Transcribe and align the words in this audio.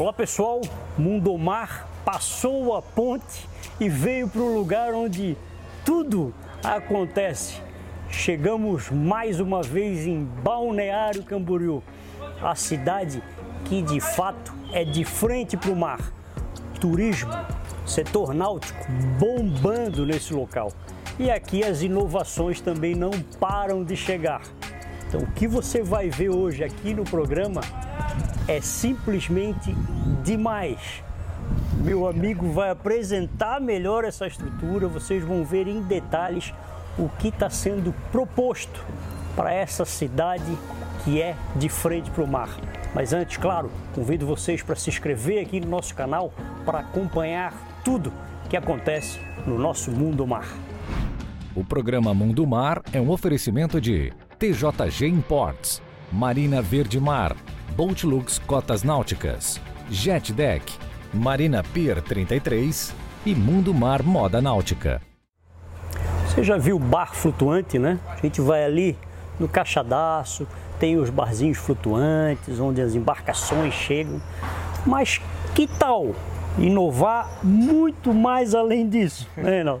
Olá 0.00 0.14
pessoal, 0.14 0.62
Mundomar 0.96 1.86
passou 2.06 2.74
a 2.74 2.80
ponte 2.80 3.46
e 3.78 3.86
veio 3.86 4.26
para 4.26 4.40
o 4.40 4.54
lugar 4.54 4.94
onde 4.94 5.36
tudo 5.84 6.32
acontece. 6.64 7.60
Chegamos 8.10 8.88
mais 8.88 9.40
uma 9.40 9.62
vez 9.62 10.06
em 10.06 10.24
Balneário 10.24 11.22
Camboriú, 11.22 11.82
a 12.40 12.54
cidade 12.54 13.22
que 13.66 13.82
de 13.82 14.00
fato 14.00 14.54
é 14.72 14.86
de 14.86 15.04
frente 15.04 15.54
para 15.54 15.70
o 15.70 15.76
mar. 15.76 16.00
Turismo, 16.80 17.30
setor 17.84 18.32
náutico 18.32 18.82
bombando 19.18 20.06
nesse 20.06 20.32
local. 20.32 20.72
E 21.18 21.30
aqui 21.30 21.62
as 21.62 21.82
inovações 21.82 22.58
também 22.58 22.94
não 22.94 23.10
param 23.38 23.84
de 23.84 23.94
chegar. 23.96 24.40
Então, 25.10 25.22
o 25.22 25.26
que 25.32 25.48
você 25.48 25.82
vai 25.82 26.08
ver 26.08 26.28
hoje 26.28 26.62
aqui 26.62 26.94
no 26.94 27.02
programa 27.02 27.62
é 28.46 28.60
simplesmente 28.60 29.74
demais. 30.22 31.02
Meu 31.82 32.06
amigo 32.06 32.52
vai 32.52 32.70
apresentar 32.70 33.60
melhor 33.60 34.04
essa 34.04 34.28
estrutura, 34.28 34.86
vocês 34.86 35.24
vão 35.24 35.44
ver 35.44 35.66
em 35.66 35.82
detalhes 35.82 36.54
o 36.96 37.08
que 37.08 37.26
está 37.26 37.50
sendo 37.50 37.92
proposto 38.12 38.84
para 39.34 39.52
essa 39.52 39.84
cidade 39.84 40.56
que 41.02 41.20
é 41.20 41.34
de 41.56 41.68
frente 41.68 42.08
para 42.08 42.22
o 42.22 42.28
mar. 42.28 42.50
Mas 42.94 43.12
antes, 43.12 43.36
claro, 43.36 43.68
convido 43.92 44.24
vocês 44.24 44.62
para 44.62 44.76
se 44.76 44.90
inscrever 44.90 45.44
aqui 45.44 45.58
no 45.58 45.66
nosso 45.66 45.92
canal 45.92 46.32
para 46.64 46.78
acompanhar 46.78 47.52
tudo 47.84 48.12
que 48.48 48.56
acontece 48.56 49.18
no 49.44 49.58
nosso 49.58 49.90
mundo 49.90 50.24
mar. 50.24 50.46
O 51.52 51.64
programa 51.64 52.14
Mundo 52.14 52.46
Mar 52.46 52.80
é 52.92 53.00
um 53.00 53.10
oferecimento 53.10 53.80
de 53.80 54.12
TJG 54.40 55.06
Imports, 55.06 55.82
Marina 56.10 56.62
Verde 56.62 56.98
Mar, 56.98 57.36
Boatlux 57.76 58.38
Cotas 58.38 58.82
Náuticas, 58.82 59.60
Jet 59.90 60.32
Deck, 60.32 60.78
Marina 61.12 61.62
Pier 61.62 62.00
33 62.00 62.94
e 63.26 63.34
Mundo 63.34 63.74
Mar 63.74 64.02
Moda 64.02 64.40
Náutica. 64.40 65.02
Você 66.24 66.42
já 66.42 66.56
viu 66.56 66.78
bar 66.78 67.14
flutuante, 67.14 67.78
né? 67.78 67.98
A 68.08 68.16
gente 68.16 68.40
vai 68.40 68.64
ali 68.64 68.96
no 69.38 69.46
Caixadaço, 69.46 70.48
tem 70.78 70.96
os 70.96 71.10
barzinhos 71.10 71.58
flutuantes, 71.58 72.58
onde 72.58 72.80
as 72.80 72.94
embarcações 72.94 73.74
chegam. 73.74 74.22
Mas 74.86 75.20
que 75.54 75.66
tal 75.66 76.14
inovar 76.60 77.28
muito 77.42 78.12
mais 78.12 78.54
além 78.54 78.88
disso, 78.88 79.28
né, 79.36 79.64
não? 79.64 79.80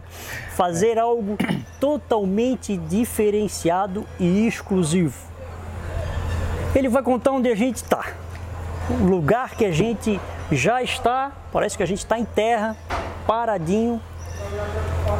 Fazer 0.52 0.98
algo 0.98 1.36
totalmente 1.78 2.76
diferenciado 2.76 4.06
e 4.18 4.46
exclusivo. 4.46 5.16
Ele 6.74 6.88
vai 6.88 7.02
contar 7.02 7.32
onde 7.32 7.48
a 7.48 7.54
gente 7.54 7.76
está, 7.76 8.14
o 8.88 9.04
lugar 9.04 9.50
que 9.50 9.64
a 9.64 9.72
gente 9.72 10.20
já 10.50 10.82
está, 10.82 11.32
parece 11.52 11.76
que 11.76 11.82
a 11.82 11.86
gente 11.86 11.98
está 11.98 12.18
em 12.18 12.24
terra, 12.24 12.76
paradinho. 13.26 14.00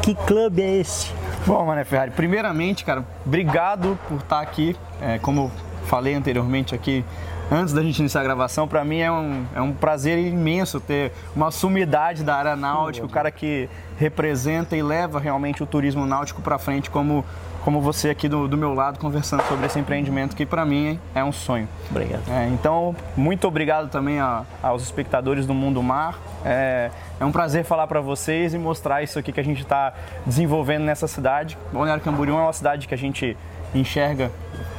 Que 0.03 0.15
clube 0.15 0.63
é 0.63 0.79
esse? 0.79 1.13
Bom, 1.47 1.65
Mané 1.65 1.85
Ferrari, 1.85 2.11
primeiramente, 2.11 2.85
cara, 2.85 3.05
obrigado 3.25 3.99
por 4.09 4.19
estar 4.19 4.41
aqui. 4.41 4.77
É, 5.01 5.19
como 5.19 5.43
eu 5.43 5.51
falei 5.87 6.15
anteriormente 6.15 6.75
aqui, 6.75 7.05
antes 7.51 7.75
da 7.75 7.83
gente 7.83 7.99
iniciar 7.99 8.21
a 8.21 8.25
gravação, 8.25 8.69
para 8.69 8.85
mim 8.85 9.01
é 9.01 9.11
um, 9.11 9.45
é 9.55 9.61
um 9.61 9.73
prazer 9.73 10.19
imenso 10.19 10.81
ter 10.81 11.13
uma 11.35 11.51
sumidade 11.51 12.23
da 12.23 12.37
área 12.37 12.57
náutica, 12.57 13.05
o 13.07 13.09
cara 13.09 13.31
que 13.31 13.69
representa 13.99 14.77
e 14.77 14.83
leva 14.83 15.19
realmente 15.19 15.63
o 15.63 15.67
turismo 15.67 16.07
náutico 16.07 16.41
para 16.41 16.59
frente 16.59 16.89
como 16.91 17.25
como 17.63 17.81
você 17.81 18.11
aqui 18.11 18.29
do, 18.29 18.49
do, 18.49 18.57
meu 18.57 18.73
lado 18.73 18.99
conversando 18.99 19.43
sobre 19.43 19.67
esse 19.67 19.79
empreendimento 19.79 20.35
que 20.35 20.47
para 20.47 20.65
mim 20.65 20.99
é 21.15 21.23
um 21.23 21.33
sonho. 21.33 21.69
Obrigado. 21.91 22.23
É, 22.29 22.49
então, 22.49 22.97
muito 23.17 23.47
obrigado 23.47 23.91
também 23.91 24.19
a, 24.19 24.45
aos 24.63 24.83
espectadores 24.83 25.47
do 25.47 25.55
Mundo 25.55 25.83
Mar. 25.83 26.19
É, 26.45 26.91
é 27.19 27.25
um 27.25 27.31
prazer 27.31 27.65
falar 27.65 27.87
para 27.87 28.01
vocês 28.01 28.55
e 28.55 28.59
mostrar 28.59 29.03
isso 29.03 29.19
aqui 29.19 29.31
que 29.31 29.41
a 29.41 29.45
gente 29.45 29.63
está 29.63 29.93
desenvolvendo 30.25 30.85
nessa 30.85 31.07
cidade. 31.07 31.59
Balneário 31.73 32.03
Camboriú 32.03 32.37
é 32.39 32.41
uma 32.41 32.53
cidade 32.53 32.89
que 32.89 32.95
a 32.95 32.99
gente 32.99 33.37
enxerga, 33.75 34.33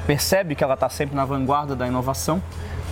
percebe 0.05 0.55
que 0.55 0.63
ela 0.63 0.73
está 0.73 0.89
sempre 0.89 1.15
na 1.15 1.23
vanguarda 1.23 1.75
da 1.75 1.87
inovação. 1.87 2.41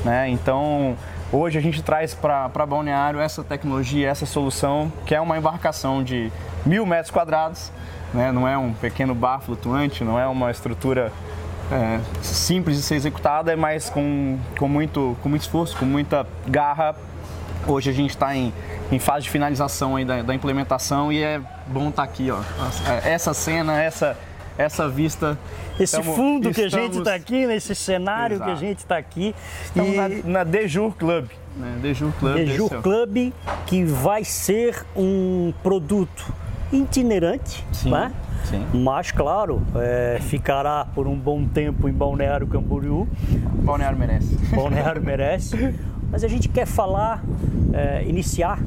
Né? 0.04 0.30
Então, 0.30 0.96
hoje 1.32 1.58
a 1.58 1.62
gente 1.62 1.82
traz 1.82 2.14
para 2.14 2.66
Balneário 2.66 3.20
essa 3.20 3.44
tecnologia, 3.44 4.08
essa 4.10 4.26
solução, 4.26 4.92
que 5.06 5.14
é 5.14 5.22
uma 5.22 5.38
embarcação 5.38 6.04
de 6.04 6.32
mil 6.66 6.86
metros 6.86 7.12
quadrados, 7.12 7.72
né? 8.14 8.32
não 8.32 8.48
é 8.48 8.58
um 8.58 8.74
pequeno 8.74 9.14
bar 9.14 9.40
flutuante, 9.40 10.04
não 10.04 10.20
é 10.20 10.28
uma 10.28 10.52
estrutura 10.52 11.12
é, 11.72 12.00
simples 12.22 12.78
de 12.78 12.84
ser 12.84 12.96
executada, 12.96 13.56
mas 13.56 13.90
com, 13.90 14.38
com, 14.58 14.68
muito, 14.68 15.18
com 15.22 15.30
muito 15.30 15.42
esforço, 15.42 15.78
com 15.78 15.86
muita 15.86 16.26
garra. 16.48 16.96
Hoje 17.68 17.90
a 17.90 17.94
gente 17.94 18.12
está 18.12 18.36
em, 18.36 18.54
em 18.92 19.00
fase 19.00 19.24
de 19.26 19.30
finalização 19.30 20.04
da, 20.06 20.22
da 20.22 20.34
implementação 20.34 21.12
e 21.12 21.22
é 21.22 21.40
bom 21.68 21.90
estar 21.90 22.04
tá 22.04 22.04
aqui, 22.04 22.32
ó. 22.32 22.40
Essa 23.04 23.34
cena, 23.34 23.82
essa, 23.82 24.18
essa 24.60 24.90
vista. 24.90 25.40
Esse 25.76 25.96
estamos, 25.96 26.16
fundo 26.16 26.52
que 26.54 26.62
a 26.62 26.68
gente 26.68 26.98
está 26.98 27.16
aqui, 27.16 27.46
nesse 27.46 27.74
cenário 27.74 28.36
Exato. 28.36 28.52
que 28.52 28.58
a 28.58 28.60
gente 28.60 28.78
está 28.80 28.98
aqui. 28.98 29.34
Estamos 29.64 29.94
e... 29.94 29.96
na, 29.96 30.10
na 30.26 30.44
Dejur 30.44 30.94
Club. 30.96 31.30
Né? 31.56 31.80
Dejur 31.82 32.12
Club. 32.20 32.36
Dejur 32.36 32.82
Club, 32.82 33.34
que 33.66 33.86
vai 33.86 34.26
ser 34.26 34.86
um 34.94 35.54
produto 35.64 36.34
itinerante, 36.74 37.66
Sim. 37.72 37.92
né? 37.92 38.12
Sim. 38.44 38.66
Mas, 38.74 39.12
claro, 39.12 39.62
é, 39.76 40.20
ficará 40.22 40.86
por 40.94 41.08
um 41.08 41.16
bom 41.16 41.46
tempo 41.46 41.88
em 41.88 41.94
Balneário 41.94 42.46
Camboriú. 42.46 43.08
Balneário 43.64 43.98
merece. 43.98 44.36
Balneário 44.54 45.02
merece. 45.02 45.74
Mas 46.12 46.24
a 46.24 46.28
gente 46.28 46.50
quer 46.50 46.66
falar, 46.66 47.24
é, 47.72 48.04
iniciar 48.04 48.60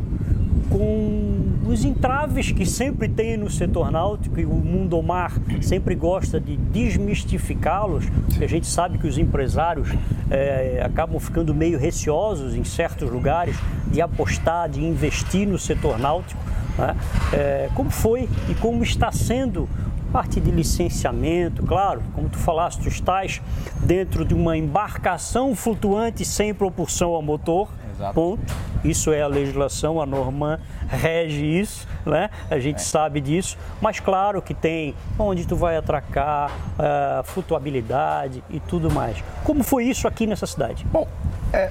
com 0.69 1.43
os 1.67 1.85
entraves 1.85 2.51
que 2.51 2.67
sempre 2.67 3.09
tem 3.09 3.37
no 3.37 3.51
setor 3.51 3.91
náutico 3.91 4.39
e 4.41 4.45
o 4.45 4.55
mundo 4.55 5.03
mar 5.03 5.33
sempre 5.61 5.95
gosta 5.95 6.41
de 6.41 6.57
desmistificá-los. 6.57 8.05
A 8.41 8.47
gente 8.47 8.67
sabe 8.67 8.99
que 8.99 9.07
os 9.07 9.19
empresários 9.19 9.89
é, 10.31 10.83
acabam 10.85 11.19
ficando 11.21 11.55
meio 11.55 11.79
receosos 11.79 12.55
em 12.55 12.65
certos 12.65 13.11
lugares 13.11 13.57
de 13.91 14.01
apostar, 14.01 14.69
de 14.69 14.85
investir 14.85 15.47
no 15.47 15.59
setor 15.59 15.99
náutico. 15.99 16.41
Né? 16.79 16.97
É, 17.33 17.69
como 17.75 17.91
foi 17.91 18.29
e 18.49 18.55
como 18.55 18.83
está 18.83 19.13
sendo 19.13 19.69
parte 20.13 20.41
de 20.41 20.51
licenciamento, 20.51 21.63
claro, 21.63 22.03
como 22.15 22.29
tu 22.29 22.37
falaste, 22.37 22.83
tu 22.83 22.89
estás 22.89 23.41
dentro 23.83 24.27
de 24.27 24.35
uma 24.35 24.57
embarcação 24.57 25.55
flutuante 25.55 26.23
sem 26.25 26.53
propulsão 26.53 27.17
a 27.17 27.23
motor, 27.23 27.69
Exato. 28.03 28.15
ponto. 28.15 28.55
Isso 28.85 29.13
é 29.13 29.23
a 29.23 29.29
legislação, 29.29 30.01
a 30.01 30.07
norma 30.07 30.59
rege 30.89 31.45
isso, 31.45 31.87
né? 32.05 32.31
A 32.51 32.59
gente 32.59 32.77
é. 32.77 32.81
sabe 32.81 33.21
disso, 33.21 33.57
mas 33.81 34.01
claro 34.01 34.43
que 34.43 34.53
tem 34.53 34.95
onde 35.17 35.47
tu 35.47 35.55
vai 35.55 35.77
atracar, 35.77 36.51
uh, 36.51 37.23
flutuabilidade 37.23 38.43
e 38.51 38.59
tudo 38.59 38.91
mais. 38.91 39.23
Como 39.45 39.63
foi 39.63 39.85
isso 39.85 40.09
aqui 40.09 40.27
nessa 40.27 40.47
cidade? 40.47 40.85
Bom, 40.91 41.07
é, 41.53 41.71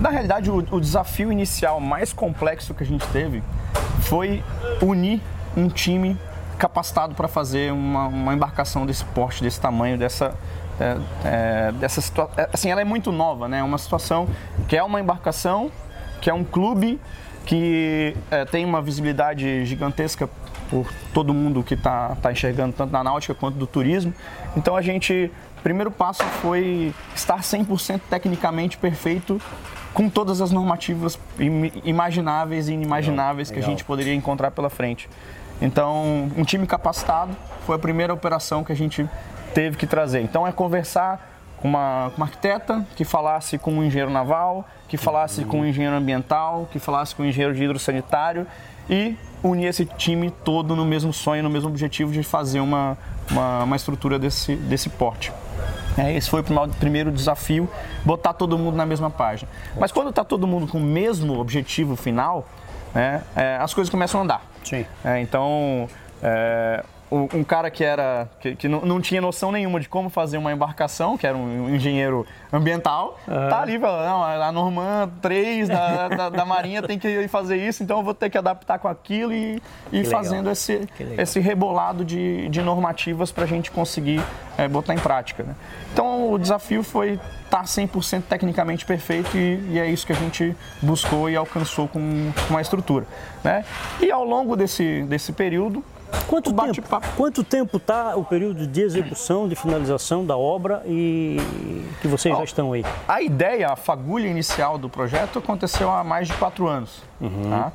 na 0.00 0.10
realidade 0.10 0.50
o, 0.50 0.58
o 0.70 0.80
desafio 0.80 1.32
inicial 1.32 1.80
mais 1.80 2.12
complexo 2.12 2.74
que 2.74 2.82
a 2.82 2.86
gente 2.86 3.06
teve 3.08 3.42
foi 4.00 4.42
unir 4.82 5.22
um 5.56 5.68
time 5.68 6.18
capacitado 6.58 7.14
para 7.14 7.26
fazer 7.26 7.72
uma, 7.72 8.06
uma, 8.08 8.34
embarcação 8.34 8.84
desse 8.84 9.04
porte, 9.06 9.42
desse 9.42 9.58
tamanho, 9.58 9.96
dessa, 9.96 10.34
é, 10.80 10.96
é, 11.24 11.72
dessa 11.72 12.00
situação. 12.00 12.34
É, 12.36 12.48
assim, 12.52 12.70
ela 12.70 12.80
é 12.80 12.84
muito 12.84 13.12
nova, 13.12 13.48
né? 13.48 13.62
Uma 13.62 13.78
situação 13.78 14.28
que 14.66 14.76
é 14.76 14.82
uma 14.82 15.00
embarcação, 15.00 15.70
que 16.20 16.30
é 16.30 16.34
um 16.34 16.42
clube 16.42 16.98
que 17.44 18.16
é, 18.30 18.44
tem 18.44 18.64
uma 18.64 18.80
visibilidade 18.80 19.64
gigantesca 19.66 20.28
por 20.70 20.86
todo 21.12 21.34
mundo 21.34 21.62
que 21.62 21.74
está 21.74 22.16
tá 22.22 22.30
enxergando, 22.30 22.72
tanto 22.72 22.92
na 22.92 23.02
náutica 23.02 23.34
quanto 23.34 23.58
do 23.58 23.66
turismo. 23.66 24.14
Então 24.56 24.76
a 24.76 24.82
gente, 24.82 25.30
o 25.58 25.62
primeiro 25.62 25.90
passo 25.90 26.22
foi 26.22 26.94
estar 27.14 27.40
100% 27.40 28.00
tecnicamente 28.08 28.78
perfeito 28.78 29.40
com 29.92 30.08
todas 30.08 30.40
as 30.40 30.52
normativas 30.52 31.18
imagináveis 31.84 32.68
e 32.68 32.74
inimagináveis 32.74 33.48
legal, 33.48 33.54
que 33.54 33.60
legal. 33.60 33.68
a 33.68 33.70
gente 33.70 33.84
poderia 33.84 34.14
encontrar 34.14 34.52
pela 34.52 34.70
frente. 34.70 35.08
Então, 35.60 36.30
um 36.36 36.44
time 36.44 36.66
capacitado 36.66 37.36
foi 37.66 37.76
a 37.76 37.78
primeira 37.78 38.14
operação 38.14 38.64
que 38.64 38.72
a 38.72 38.76
gente 38.76 39.06
teve 39.54 39.76
que 39.76 39.86
trazer. 39.86 40.20
Então, 40.20 40.46
é 40.46 40.52
conversar 40.52 41.28
com 41.58 41.68
uma, 41.68 42.10
uma 42.16 42.26
arquiteta 42.26 42.84
que 42.96 43.04
falasse 43.04 43.58
com 43.58 43.72
um 43.72 43.84
engenheiro 43.84 44.10
naval, 44.10 44.66
que 44.88 44.96
falasse 44.96 45.44
com 45.44 45.60
um 45.60 45.66
engenheiro 45.66 45.94
ambiental, 45.94 46.68
que 46.72 46.78
falasse 46.78 47.14
com 47.14 47.22
um 47.22 47.26
engenheiro 47.26 47.54
de 47.54 47.62
hidrossanitário 47.62 48.46
e 48.88 49.16
unir 49.42 49.66
esse 49.66 49.84
time 49.84 50.30
todo 50.30 50.74
no 50.74 50.84
mesmo 50.84 51.12
sonho, 51.12 51.42
no 51.42 51.50
mesmo 51.50 51.68
objetivo 51.68 52.12
de 52.12 52.22
fazer 52.22 52.60
uma, 52.60 52.96
uma, 53.30 53.64
uma 53.64 53.76
estrutura 53.76 54.18
desse, 54.18 54.56
desse 54.56 54.88
porte. 54.88 55.32
É, 55.96 56.14
esse 56.14 56.30
foi 56.30 56.40
o 56.40 56.44
primeiro 56.78 57.10
desafio, 57.10 57.68
botar 58.04 58.32
todo 58.32 58.56
mundo 58.58 58.76
na 58.76 58.86
mesma 58.86 59.10
página. 59.10 59.50
Mas 59.78 59.92
quando 59.92 60.10
está 60.10 60.24
todo 60.24 60.46
mundo 60.46 60.66
com 60.66 60.78
o 60.78 60.82
mesmo 60.82 61.38
objetivo 61.38 61.94
final, 61.94 62.46
né, 62.94 63.22
é, 63.36 63.56
as 63.60 63.74
coisas 63.74 63.90
começam 63.90 64.20
a 64.20 64.24
andar. 64.24 64.42
Sim. 64.64 64.86
É, 65.04 65.20
então, 65.20 65.88
é, 66.22 66.84
um 67.10 67.42
cara 67.42 67.70
que 67.70 67.82
era 67.82 68.28
que, 68.40 68.54
que 68.54 68.68
não, 68.68 68.82
não, 68.82 69.00
tinha 69.00 69.20
noção 69.20 69.50
nenhuma 69.50 69.80
de 69.80 69.88
como 69.88 70.08
fazer 70.08 70.38
uma 70.38 70.52
embarcação, 70.52 71.18
que 71.18 71.26
era 71.26 71.36
um 71.36 71.74
engenheiro 71.74 72.24
ambiental, 72.52 73.18
uhum. 73.26 73.48
tá 73.48 73.62
ali 73.62 73.78
falando, 73.78 74.06
não, 74.06 74.22
a 74.22 74.52
Norman 74.52 75.10
3 75.20 75.68
da, 75.68 76.08
da, 76.08 76.28
da, 76.30 76.44
Marinha 76.44 76.82
tem 76.82 76.98
que 76.98 77.26
fazer 77.26 77.56
isso, 77.56 77.82
então 77.82 77.98
eu 77.98 78.04
vou 78.04 78.14
ter 78.14 78.30
que 78.30 78.38
adaptar 78.38 78.78
com 78.78 78.86
aquilo 78.86 79.32
e, 79.32 79.60
e 79.92 80.04
fazendo 80.04 80.50
esse, 80.50 80.88
esse 81.18 81.40
rebolado 81.40 82.04
de, 82.04 82.48
de 82.48 82.62
normativas 82.62 83.32
para 83.32 83.44
a 83.44 83.46
gente 83.46 83.70
conseguir 83.70 84.22
é, 84.56 84.68
botar 84.68 84.94
em 84.94 84.98
prática. 84.98 85.42
Né? 85.42 85.54
Então 85.92 86.32
o 86.32 86.38
desafio 86.38 86.84
foi 86.84 87.18
estar 87.44 87.58
tá 87.58 87.64
100% 87.64 88.22
tecnicamente 88.28 88.84
perfeito 88.84 89.36
e, 89.36 89.60
e, 89.70 89.78
é 89.78 89.90
isso 89.90 90.06
que 90.06 90.12
a 90.12 90.16
gente 90.16 90.54
buscou 90.80 91.28
e 91.28 91.34
alcançou 91.34 91.88
com, 91.88 92.30
com 92.46 92.56
a 92.56 92.60
estrutura. 92.60 93.04
Né? 93.42 93.64
E 94.00 94.10
ao 94.12 94.24
longo 94.24 94.56
desse, 94.56 95.02
desse 95.02 95.32
período, 95.32 95.84
Quanto 96.26 96.52
tempo, 96.52 96.82
quanto 97.16 97.44
tempo 97.44 97.76
está 97.76 98.16
o 98.16 98.24
período 98.24 98.66
de 98.66 98.80
execução, 98.80 99.48
de 99.48 99.56
finalização 99.56 100.24
da 100.24 100.36
obra 100.36 100.82
e 100.86 101.38
que 102.00 102.08
vocês 102.08 102.36
já 102.36 102.44
estão 102.44 102.72
aí? 102.72 102.84
A 103.08 103.20
ideia, 103.20 103.68
a 103.68 103.76
fagulha 103.76 104.28
inicial 104.28 104.78
do 104.78 104.88
projeto 104.88 105.38
aconteceu 105.38 105.90
há 105.90 106.04
mais 106.04 106.28
de 106.28 106.34
quatro 106.34 106.66
anos. 106.68 107.02
Uhum. 107.20 107.50
Tá? 107.50 107.72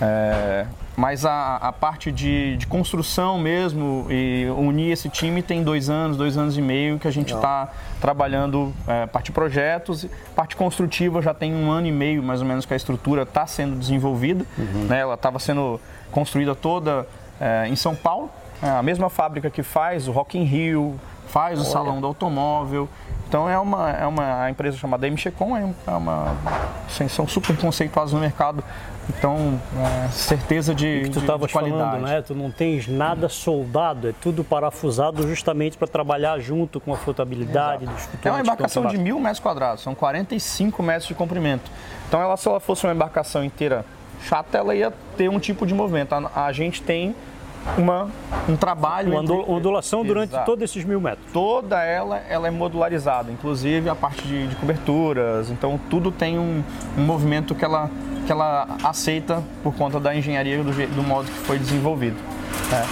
É, 0.00 0.66
mas 0.96 1.24
a, 1.24 1.56
a 1.56 1.72
parte 1.72 2.10
de, 2.10 2.56
de, 2.56 2.66
construção 2.66 3.38
mesmo 3.38 4.06
e 4.10 4.46
unir 4.56 4.90
esse 4.90 5.08
time 5.08 5.42
tem 5.42 5.62
dois 5.62 5.88
anos, 5.88 6.16
dois 6.16 6.36
anos 6.36 6.58
e 6.58 6.62
meio 6.62 6.98
que 6.98 7.06
a 7.06 7.10
gente 7.10 7.32
está 7.32 7.70
trabalhando 8.00 8.74
é, 8.86 9.06
parte 9.06 9.26
de 9.26 9.32
projetos, 9.32 10.06
parte 10.34 10.56
construtiva 10.56 11.22
já 11.22 11.32
tem 11.32 11.54
um 11.54 11.70
ano 11.70 11.86
e 11.86 11.92
meio 11.92 12.22
mais 12.22 12.40
ou 12.40 12.46
menos 12.46 12.66
que 12.66 12.72
a 12.74 12.76
estrutura 12.76 13.22
está 13.22 13.46
sendo 13.46 13.78
desenvolvida. 13.78 14.44
Uhum. 14.58 14.86
Né? 14.88 14.98
Ela 14.98 15.14
estava 15.14 15.38
sendo 15.38 15.80
construída 16.10 16.54
toda 16.54 17.06
é, 17.42 17.66
em 17.66 17.74
São 17.74 17.94
Paulo, 17.94 18.30
é 18.62 18.70
a 18.70 18.82
mesma 18.82 19.10
fábrica 19.10 19.50
que 19.50 19.64
faz 19.64 20.06
o 20.06 20.12
Rock 20.12 20.38
in 20.38 20.44
Rio, 20.44 20.94
faz 21.26 21.58
o 21.58 21.62
Olha. 21.62 21.70
Salão 21.70 22.00
do 22.00 22.06
Automóvel. 22.06 22.88
Então 23.28 23.48
é 23.48 23.58
uma, 23.58 23.90
é 23.90 24.06
uma 24.06 24.50
empresa 24.50 24.76
chamada 24.76 25.10
MCCom, 25.10 25.56
é 25.56 25.90
uma, 25.90 26.36
assim, 26.86 27.08
são 27.08 27.26
super 27.26 27.56
conceituados 27.56 28.12
no 28.12 28.20
mercado. 28.20 28.62
Então, 29.08 29.58
é, 30.06 30.08
certeza 30.10 30.72
de, 30.72 31.00
que 31.04 31.10
tu 31.10 31.20
de, 31.20 31.26
de 31.26 31.52
qualidade. 31.52 31.82
Falando, 31.82 32.02
né? 32.02 32.22
Tu 32.22 32.34
não 32.34 32.52
tens 32.52 32.86
nada 32.86 33.28
soldado, 33.28 34.10
é 34.10 34.14
tudo 34.20 34.44
parafusado 34.44 35.26
justamente 35.26 35.76
para 35.76 35.88
trabalhar 35.88 36.38
junto 36.38 36.78
com 36.78 36.92
a 36.92 36.96
flotabilidade 36.96 37.84
Exato. 37.84 38.16
dos 38.16 38.26
É 38.26 38.30
uma 38.30 38.40
embarcação 38.40 38.86
de 38.86 38.96
mil 38.98 39.18
metros 39.18 39.40
quadrados, 39.40 39.82
são 39.82 39.94
45 39.94 40.80
metros 40.82 41.08
de 41.08 41.14
comprimento. 41.14 41.68
Então, 42.06 42.20
ela, 42.20 42.36
se 42.36 42.46
ela 42.46 42.60
fosse 42.60 42.86
uma 42.86 42.92
embarcação 42.92 43.42
inteira 43.42 43.84
chata, 44.22 44.58
ela 44.58 44.74
ia 44.74 44.92
ter 45.16 45.28
um 45.28 45.40
tipo 45.40 45.66
de 45.66 45.74
movimento. 45.74 46.12
A, 46.12 46.44
a 46.46 46.52
gente 46.52 46.80
tem 46.82 47.16
uma, 47.76 48.08
um 48.48 48.56
trabalho. 48.56 49.12
Uma 49.12 49.22
entre... 49.22 49.34
ondulação 49.50 50.04
durante 50.04 50.30
Exato. 50.30 50.46
todos 50.46 50.64
esses 50.64 50.84
mil 50.84 51.00
metros. 51.00 51.32
Toda 51.32 51.82
ela, 51.82 52.18
ela 52.28 52.48
é 52.48 52.50
modularizada, 52.50 53.30
inclusive 53.30 53.88
a 53.88 53.94
parte 53.94 54.22
de, 54.26 54.48
de 54.48 54.56
coberturas. 54.56 55.50
Então 55.50 55.78
tudo 55.90 56.10
tem 56.10 56.38
um, 56.38 56.62
um, 56.96 57.02
movimento 57.02 57.54
que 57.54 57.64
ela, 57.64 57.90
que 58.26 58.32
ela 58.32 58.66
aceita 58.82 59.42
por 59.62 59.74
conta 59.74 59.98
da 59.98 60.14
engenharia 60.14 60.62
do, 60.62 60.72
do 60.94 61.02
modo 61.02 61.26
que 61.26 61.38
foi 61.38 61.58
desenvolvido. 61.58 62.16
É. 62.72 62.84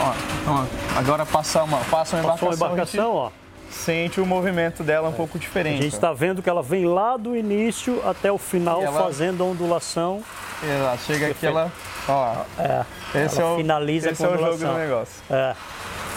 Ó, 0.00 0.12
então, 0.42 0.66
agora 0.96 1.24
passa 1.24 1.62
uma, 1.62 1.78
passa 1.78 2.16
uma 2.16 2.24
embarcação. 2.24 2.48
Uma 2.48 2.54
embarcação 2.54 3.14
ó. 3.14 3.43
Sente 3.74 4.20
o 4.20 4.24
movimento 4.24 4.84
dela 4.84 5.08
um 5.08 5.12
é. 5.12 5.16
pouco 5.16 5.38
diferente. 5.38 5.80
A 5.80 5.82
gente 5.82 5.94
está 5.94 6.12
vendo 6.12 6.40
que 6.40 6.48
ela 6.48 6.62
vem 6.62 6.86
lá 6.86 7.16
do 7.16 7.36
início 7.36 8.00
até 8.08 8.30
o 8.30 8.38
final 8.38 8.80
ela... 8.80 9.02
fazendo 9.02 9.42
a 9.42 9.46
ondulação. 9.46 10.22
Ela 10.62 10.96
chega 10.96 11.26
aqui, 11.26 11.44
ela. 11.44 11.70
Ó, 12.08 12.36
é. 12.58 12.84
Esse 13.24 13.40
é 13.40 13.44
o, 13.44 13.56
finaliza 13.56 14.10
esse 14.10 14.24
com 14.24 14.32
é 14.32 14.36
o 14.36 14.38
jogo 14.38 14.56
do 14.56 14.72
negócio. 14.74 15.22
É. 15.28 15.54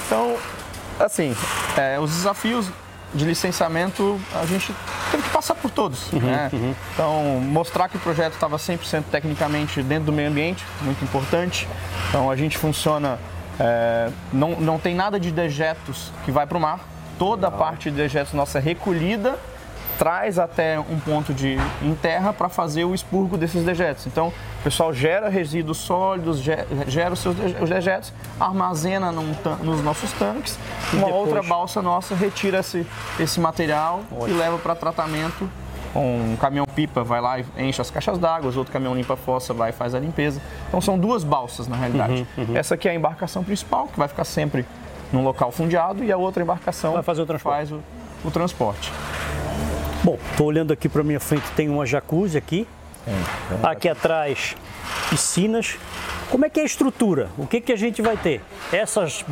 Então, 0.05 0.37
assim, 0.99 1.35
é, 1.75 1.99
os 1.99 2.11
desafios 2.11 2.69
de 3.13 3.25
licenciamento 3.25 4.19
a 4.33 4.45
gente 4.45 4.73
teve 5.11 5.23
que 5.23 5.29
passar 5.29 5.55
por 5.55 5.71
todos. 5.71 6.11
Uhum, 6.13 6.19
né? 6.19 6.49
uhum. 6.53 6.75
Então, 6.93 7.23
mostrar 7.41 7.89
que 7.89 7.97
o 7.97 7.99
projeto 7.99 8.33
estava 8.33 8.57
100% 8.57 9.05
tecnicamente 9.11 9.81
dentro 9.81 10.05
do 10.05 10.13
meio 10.13 10.29
ambiente, 10.29 10.63
muito 10.81 11.03
importante. 11.03 11.67
Então, 12.09 12.29
a 12.29 12.35
gente 12.35 12.57
funciona, 12.57 13.19
é, 13.59 14.09
não, 14.31 14.51
não 14.59 14.77
tem 14.77 14.95
nada 14.95 15.19
de 15.19 15.31
dejetos 15.31 16.11
que 16.23 16.31
vai 16.31 16.45
para 16.45 16.57
o 16.57 16.61
mar. 16.61 16.96
Toda 17.17 17.47
a 17.47 17.51
parte 17.51 17.89
de 17.89 17.97
dejetos 17.97 18.33
nossa 18.33 18.59
é 18.59 18.61
recolhida 18.61 19.37
traz 19.97 20.37
até 20.37 20.79
um 20.79 20.99
ponto 20.99 21.33
de 21.33 21.57
em 21.81 21.95
terra 21.95 22.31
para 22.31 22.47
fazer 22.47 22.85
o 22.85 22.93
expurgo 22.93 23.37
desses 23.37 23.63
dejetos. 23.63 24.05
Então, 24.07 24.27
o 24.59 24.63
pessoal 24.63 24.93
gera 24.93 25.27
resíduos 25.27 25.77
sólidos, 25.77 26.39
gera 26.39 27.13
os 27.13 27.19
seus 27.19 27.35
dejetos, 27.35 28.13
armazena 28.39 29.11
num, 29.11 29.35
nos 29.63 29.83
nossos 29.83 30.11
tanques, 30.13 30.57
e 30.93 30.97
uma 30.97 31.07
depois... 31.07 31.27
outra 31.27 31.41
balsa 31.41 31.81
nossa 31.81 32.15
retira 32.15 32.59
esse, 32.59 32.85
esse 33.19 33.39
material 33.39 34.01
Ótimo. 34.11 34.29
e 34.29 34.33
leva 34.33 34.57
para 34.57 34.75
tratamento. 34.75 35.49
Um 35.95 36.35
caminhão-pipa 36.35 37.03
vai 37.03 37.19
lá 37.19 37.39
e 37.39 37.45
enche 37.57 37.81
as 37.81 37.89
caixas 37.89 38.19
d'água, 38.19 38.51
outro 38.55 38.71
caminhão 38.71 38.93
limpa-fossa 38.93 39.51
vai 39.51 39.71
e 39.71 39.73
faz 39.73 39.95
a 39.95 39.99
limpeza. 39.99 40.39
Então 40.67 40.79
são 40.79 40.99
duas 40.99 41.23
balsas 41.23 41.67
na 41.67 41.75
realidade. 41.75 42.27
Uhum, 42.37 42.49
uhum. 42.49 42.57
Essa 42.57 42.75
aqui 42.75 42.87
é 42.87 42.91
a 42.91 42.93
embarcação 42.93 43.43
principal, 43.43 43.87
que 43.87 43.97
vai 43.97 44.07
ficar 44.07 44.25
sempre 44.25 44.63
num 45.11 45.23
local 45.23 45.51
fundeado, 45.51 46.03
e 46.03 46.11
a 46.11 46.17
outra 46.17 46.43
embarcação 46.43 46.93
vai 46.93 47.03
fazer 47.03 47.21
o 47.21 47.25
transporte. 47.25 47.55
faz 47.55 47.71
o, 47.71 47.81
o 48.23 48.31
transporte. 48.31 48.91
Bom, 50.03 50.17
estou 50.31 50.47
olhando 50.47 50.71
aqui 50.71 50.87
para 50.87 51.03
minha 51.03 51.19
frente, 51.19 51.49
tem 51.55 51.69
uma 51.69 51.85
jacuzzi 51.85 52.37
aqui. 52.37 52.67
É, 53.07 53.67
aqui 53.67 53.87
atrás, 53.87 54.55
piscinas. 55.09 55.77
Como 56.29 56.45
é 56.45 56.49
que 56.49 56.59
é 56.59 56.63
a 56.63 56.65
estrutura? 56.65 57.29
O 57.37 57.47
que, 57.47 57.61
que 57.61 57.71
a 57.71 57.75
gente 57.77 58.01
vai 58.01 58.17
ter? 58.17 58.41
Essas 58.71 59.23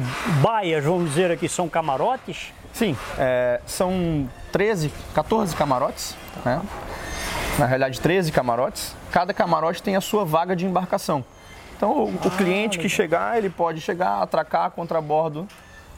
baias, 0.41 0.83
vamos 0.83 1.09
dizer 1.09 1.29
aqui, 1.29 1.49
são 1.49 1.67
camarotes? 1.67 2.53
Sim, 2.73 2.95
é, 3.17 3.59
são 3.65 4.29
13, 4.51 4.91
14 5.13 5.55
camarotes, 5.55 6.15
né? 6.43 6.61
na 7.57 7.65
realidade 7.65 7.99
13 7.99 8.31
camarotes. 8.31 8.95
Cada 9.11 9.33
camarote 9.33 9.81
tem 9.81 9.95
a 9.95 10.01
sua 10.01 10.25
vaga 10.25 10.55
de 10.55 10.65
embarcação. 10.65 11.23
Então 11.75 11.91
o, 11.91 12.19
ah, 12.21 12.27
o 12.27 12.31
cliente 12.31 12.77
que 12.77 12.87
chegar, 12.87 13.37
ele 13.37 13.49
pode 13.49 13.81
chegar, 13.81 14.21
atracar 14.21 14.71
contra 14.71 15.01
bordo 15.01 15.47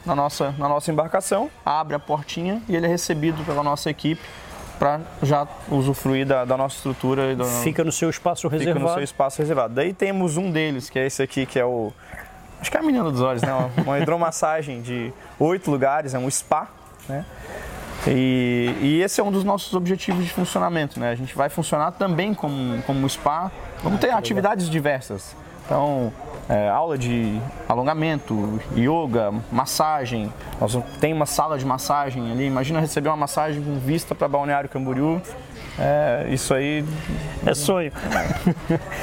na 0.08 0.14
nossa, 0.14 0.54
na 0.58 0.68
nossa 0.68 0.90
embarcação, 0.90 1.50
abre 1.64 1.94
a 1.94 1.98
portinha 1.98 2.62
e 2.68 2.74
ele 2.74 2.86
é 2.86 2.88
recebido 2.88 3.44
pela 3.44 3.62
nossa 3.62 3.90
equipe 3.90 4.22
para 4.78 5.00
já 5.22 5.46
usufruir 5.70 6.24
da, 6.24 6.44
da 6.44 6.56
nossa 6.56 6.76
estrutura. 6.76 7.34
Do, 7.36 7.44
fica 7.44 7.84
no 7.84 7.92
seu 7.92 8.08
espaço 8.08 8.48
reservado. 8.48 8.78
Fica 8.78 8.88
no 8.88 8.94
seu 8.94 9.04
espaço 9.04 9.38
reservado. 9.38 9.74
Daí 9.74 9.92
temos 9.92 10.36
um 10.36 10.50
deles, 10.50 10.88
que 10.88 10.98
é 10.98 11.06
esse 11.06 11.22
aqui, 11.22 11.44
que 11.44 11.58
é 11.58 11.64
o... 11.64 11.92
Acho 12.60 12.70
que 12.70 12.76
é 12.76 12.80
a 12.80 12.82
menina 12.82 13.10
dos 13.10 13.20
olhos, 13.20 13.42
né? 13.42 13.52
Uma 13.84 14.00
hidromassagem 14.00 14.80
de 14.80 15.12
oito 15.38 15.70
lugares, 15.70 16.14
é 16.14 16.18
um 16.18 16.28
spa, 16.30 16.68
né? 17.08 17.24
E, 18.06 18.74
e, 18.80 19.02
esse 19.02 19.20
é 19.20 19.24
um 19.24 19.30
dos 19.30 19.44
nossos 19.44 19.74
objetivos 19.74 20.24
de 20.24 20.30
funcionamento, 20.32 20.98
né? 20.98 21.10
A 21.10 21.14
gente 21.14 21.36
vai 21.36 21.48
funcionar 21.48 21.92
também 21.92 22.32
como, 22.32 22.80
como 22.82 23.08
spa. 23.08 23.50
Vamos 23.82 24.00
ter 24.00 24.10
atividades 24.10 24.70
diversas. 24.70 25.36
Então, 25.68 26.10
é, 26.48 26.66
aula 26.70 26.96
de 26.96 27.38
alongamento, 27.68 28.58
yoga, 28.74 29.30
massagem. 29.52 30.32
Nós 30.58 30.78
tem 30.98 31.12
uma 31.12 31.26
sala 31.26 31.58
de 31.58 31.66
massagem 31.66 32.32
ali. 32.32 32.46
Imagina 32.46 32.80
receber 32.80 33.10
uma 33.10 33.18
massagem 33.18 33.62
com 33.62 33.78
vista 33.78 34.14
para 34.14 34.26
Balneário 34.26 34.66
Camboriú. 34.70 35.20
É, 35.78 36.26
isso 36.30 36.54
aí 36.54 36.82
é 37.44 37.54
sonho. 37.54 37.92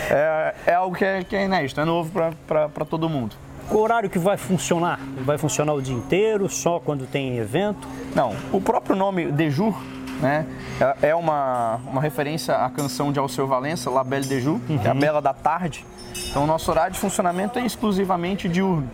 É, 0.10 0.55
é 0.67 0.74
algo 0.74 0.95
que 0.95 1.05
é, 1.05 1.24
que 1.24 1.36
é 1.36 1.45
inédito, 1.45 1.79
é 1.79 1.86
novo 1.86 2.12
para 2.48 2.86
todo 2.86 3.07
mundo. 3.10 3.36
O 3.69 3.77
horário 3.77 4.10
que 4.10 4.19
vai 4.19 4.38
funcionar? 4.38 5.00
Vai 5.24 5.38
funcionar 5.38 5.74
o 5.74 5.81
dia 5.81 5.95
inteiro, 5.95 6.48
só 6.48 6.79
quando 6.79 7.05
tem 7.07 7.38
evento? 7.38 7.88
Não, 8.15 8.36
o 8.51 8.62
próprio 8.62 8.95
nome 8.95 9.31
Dejur 9.31 9.75
né? 10.22 10.45
É, 10.79 11.10
é 11.10 11.15
uma, 11.15 11.79
uma 11.88 12.01
referência 12.01 12.55
à 12.55 12.69
canção 12.69 13.12
de 13.12 13.19
Alceu 13.19 13.48
Valença, 13.48 13.89
La 13.89 14.03
Belle 14.03 14.25
de 14.25 14.39
Jour, 14.39 14.60
uhum. 14.69 14.77
que 14.77 14.88
é 14.88 14.91
a 14.91 14.93
uhum. 14.93 15.00
Bela 15.00 15.22
da 15.22 15.34
Tarde. 15.34 15.86
Então, 16.29 16.43
o 16.43 16.48
nosso 16.48 16.69
horário 16.72 16.93
de 16.93 17.00
funcionamento 17.00 17.60
é 17.60 17.65
exclusivamente 17.65 18.48
diurno. 18.48 18.89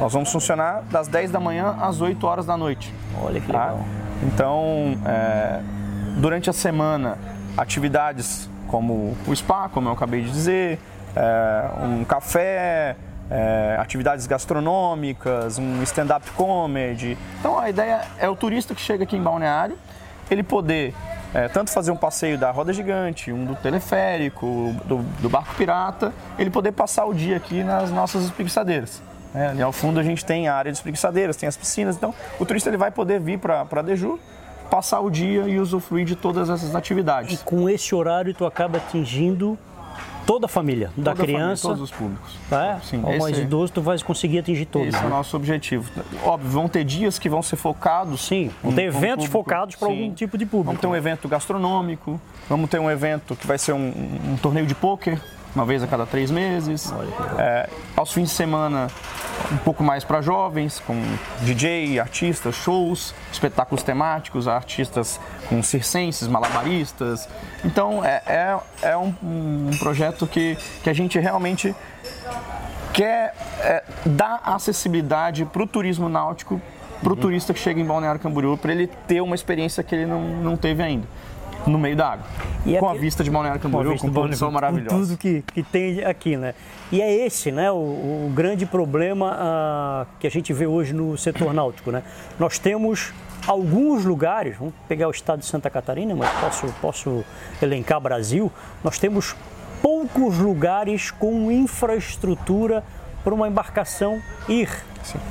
Nós 0.00 0.12
vamos 0.12 0.30
funcionar 0.30 0.82
das 0.90 1.08
10 1.08 1.30
da 1.30 1.40
manhã 1.40 1.76
às 1.80 2.00
8 2.00 2.26
horas 2.26 2.46
da 2.46 2.56
noite. 2.56 2.92
Olha 3.22 3.40
que 3.40 3.52
tá? 3.52 3.66
legal. 3.66 3.84
Então, 4.22 4.98
é, 5.06 5.60
durante 6.16 6.50
a 6.50 6.52
semana, 6.52 7.18
atividades 7.56 8.48
como 8.66 9.16
o 9.26 9.34
spa, 9.34 9.68
como 9.68 9.88
eu 9.88 9.92
acabei 9.92 10.22
de 10.22 10.30
dizer, 10.30 10.78
é, 11.14 11.84
um 11.84 12.04
café, 12.04 12.96
é, 13.30 13.76
atividades 13.78 14.26
gastronômicas, 14.26 15.58
um 15.58 15.82
stand-up 15.82 16.30
comedy. 16.32 17.16
Então, 17.40 17.58
a 17.58 17.70
ideia 17.70 18.02
é 18.18 18.28
o 18.28 18.36
turista 18.36 18.74
que 18.74 18.80
chega 18.80 19.04
aqui 19.04 19.16
em 19.16 19.22
Balneário, 19.22 19.76
ele 20.30 20.42
poder 20.42 20.94
é, 21.34 21.48
tanto 21.48 21.70
fazer 21.70 21.90
um 21.90 21.96
passeio 21.96 22.38
da 22.38 22.50
roda 22.50 22.72
gigante, 22.72 23.32
um 23.32 23.44
do 23.44 23.54
teleférico, 23.56 24.74
do, 24.84 24.98
do 25.20 25.28
barco 25.28 25.54
pirata, 25.54 26.12
ele 26.38 26.50
poder 26.50 26.72
passar 26.72 27.04
o 27.04 27.12
dia 27.12 27.36
aqui 27.36 27.62
nas 27.62 27.90
nossas 27.90 28.24
espreguiçadeiras. 28.24 29.02
É, 29.34 29.48
ali 29.48 29.60
ao 29.60 29.72
fundo 29.72 30.00
a 30.00 30.02
gente 30.02 30.24
tem 30.24 30.48
a 30.48 30.54
área 30.54 30.72
de 30.72 30.78
espreguiçadeiras, 30.78 31.36
tem 31.36 31.46
as 31.46 31.56
piscinas, 31.56 31.96
então 31.96 32.14
o 32.40 32.46
turista 32.46 32.70
ele 32.70 32.78
vai 32.78 32.90
poder 32.90 33.20
vir 33.20 33.38
para 33.38 33.82
Deju, 33.82 34.18
passar 34.70 35.00
o 35.00 35.10
dia 35.10 35.42
e 35.42 35.58
usufruir 35.58 36.06
de 36.06 36.16
todas 36.16 36.48
essas 36.48 36.74
atividades. 36.74 37.40
E 37.40 37.44
com 37.44 37.68
esse 37.68 37.94
horário 37.94 38.32
tu 38.32 38.46
acaba 38.46 38.78
atingindo 38.78 39.58
toda 40.26 40.46
a 40.46 40.48
família, 40.48 40.88
da 40.88 40.92
Toda 40.94 41.12
a 41.12 41.16
família, 41.16 41.36
criança, 41.36 41.68
todos 41.68 41.82
os 41.82 41.90
públicos. 41.90 42.36
tá? 42.50 42.80
Sim, 42.82 43.00
ao 43.02 43.16
mais 43.18 43.38
idoso, 43.38 43.72
tu 43.72 43.80
vai 43.80 43.98
conseguir 44.00 44.40
atingir 44.40 44.66
todos. 44.66 44.88
Esse 44.88 44.96
é 44.96 45.00
o 45.00 45.04
né? 45.04 45.10
nosso 45.10 45.36
objetivo. 45.36 45.90
Óbvio, 46.24 46.50
vão 46.50 46.68
ter 46.68 46.84
dias 46.84 47.18
que 47.18 47.28
vão 47.28 47.42
ser 47.42 47.56
focados. 47.56 48.26
Sim, 48.26 48.50
vão 48.62 48.72
ter 48.72 48.82
eventos 48.82 49.26
público. 49.26 49.32
focados 49.32 49.76
para 49.76 49.88
algum 49.88 50.12
tipo 50.12 50.36
de 50.36 50.44
público. 50.44 50.66
Vamos 50.66 50.80
ter 50.80 50.86
um 50.86 50.96
evento 50.96 51.28
gastronômico, 51.28 52.20
vamos 52.48 52.68
ter 52.68 52.78
um 52.80 52.90
evento 52.90 53.36
que 53.36 53.46
vai 53.46 53.56
ser 53.58 53.72
um, 53.72 53.92
um 54.32 54.36
torneio 54.36 54.66
de 54.66 54.74
pôquer, 54.74 55.20
uma 55.56 55.64
vez 55.64 55.82
a 55.82 55.86
cada 55.86 56.04
três 56.04 56.30
meses. 56.30 56.92
É, 57.38 57.68
aos 57.96 58.12
fins 58.12 58.28
de 58.28 58.34
semana, 58.34 58.88
um 59.50 59.56
pouco 59.56 59.82
mais 59.82 60.04
para 60.04 60.20
jovens, 60.20 60.80
com 60.80 60.94
DJ, 61.40 61.98
artistas, 61.98 62.54
shows, 62.54 63.14
espetáculos 63.32 63.82
temáticos, 63.82 64.46
artistas 64.46 65.18
com 65.48 65.62
circenses, 65.62 66.28
malabaristas. 66.28 67.26
Então, 67.64 68.04
é, 68.04 68.22
é, 68.26 68.58
é 68.82 68.96
um, 68.96 69.14
um 69.22 69.70
projeto 69.78 70.26
que, 70.26 70.58
que 70.84 70.90
a 70.90 70.92
gente 70.92 71.18
realmente 71.18 71.74
quer 72.92 73.34
é, 73.60 73.82
dar 74.04 74.40
acessibilidade 74.44 75.46
para 75.46 75.62
o 75.62 75.66
turismo 75.66 76.08
náutico, 76.08 76.60
para 77.02 77.12
o 77.12 77.16
turista 77.16 77.54
que 77.54 77.60
chega 77.60 77.80
em 77.80 77.84
Balneário 77.84 78.20
Camboriú, 78.20 78.58
para 78.58 78.72
ele 78.72 78.86
ter 79.06 79.22
uma 79.22 79.34
experiência 79.34 79.82
que 79.82 79.94
ele 79.94 80.06
não, 80.06 80.20
não 80.20 80.56
teve 80.56 80.82
ainda, 80.82 81.06
no 81.66 81.78
meio 81.78 81.96
da 81.96 82.12
água. 82.12 82.26
E 82.64 82.76
com 82.78 82.88
aqui- 82.88 82.98
a 82.98 83.00
vista 83.00 83.24
de 83.24 83.30
Balneário 83.30 83.60
Camboriú, 83.60 83.96
com 83.98 84.12
produção 84.12 84.50
maravilhosa. 84.50 84.94
Com 84.96 85.02
tudo 85.02 85.16
que, 85.16 85.42
que 85.42 85.62
tem 85.62 86.04
aqui, 86.04 86.36
né? 86.36 86.54
E 86.92 87.02
é 87.02 87.26
esse, 87.26 87.50
né, 87.50 87.70
o, 87.70 87.74
o 87.74 88.32
grande 88.34 88.64
problema 88.64 89.36
ah, 89.38 90.06
que 90.20 90.26
a 90.26 90.30
gente 90.30 90.52
vê 90.52 90.66
hoje 90.66 90.92
no 90.92 91.16
setor 91.18 91.52
náutico, 91.52 91.90
né? 91.90 92.02
Nós 92.38 92.58
temos 92.58 93.12
alguns 93.46 94.04
lugares, 94.04 94.56
vamos 94.56 94.74
pegar 94.88 95.08
o 95.08 95.10
estado 95.10 95.40
de 95.40 95.46
Santa 95.46 95.68
Catarina, 95.70 96.14
mas 96.14 96.30
posso, 96.40 96.66
posso 96.80 97.24
elencar 97.60 98.00
Brasil, 98.00 98.50
nós 98.82 98.98
temos 98.98 99.36
poucos 99.82 100.38
lugares 100.38 101.10
com 101.10 101.50
infraestrutura 101.50 102.82
para 103.22 103.34
uma 103.34 103.48
embarcação 103.48 104.20
ir. 104.48 104.68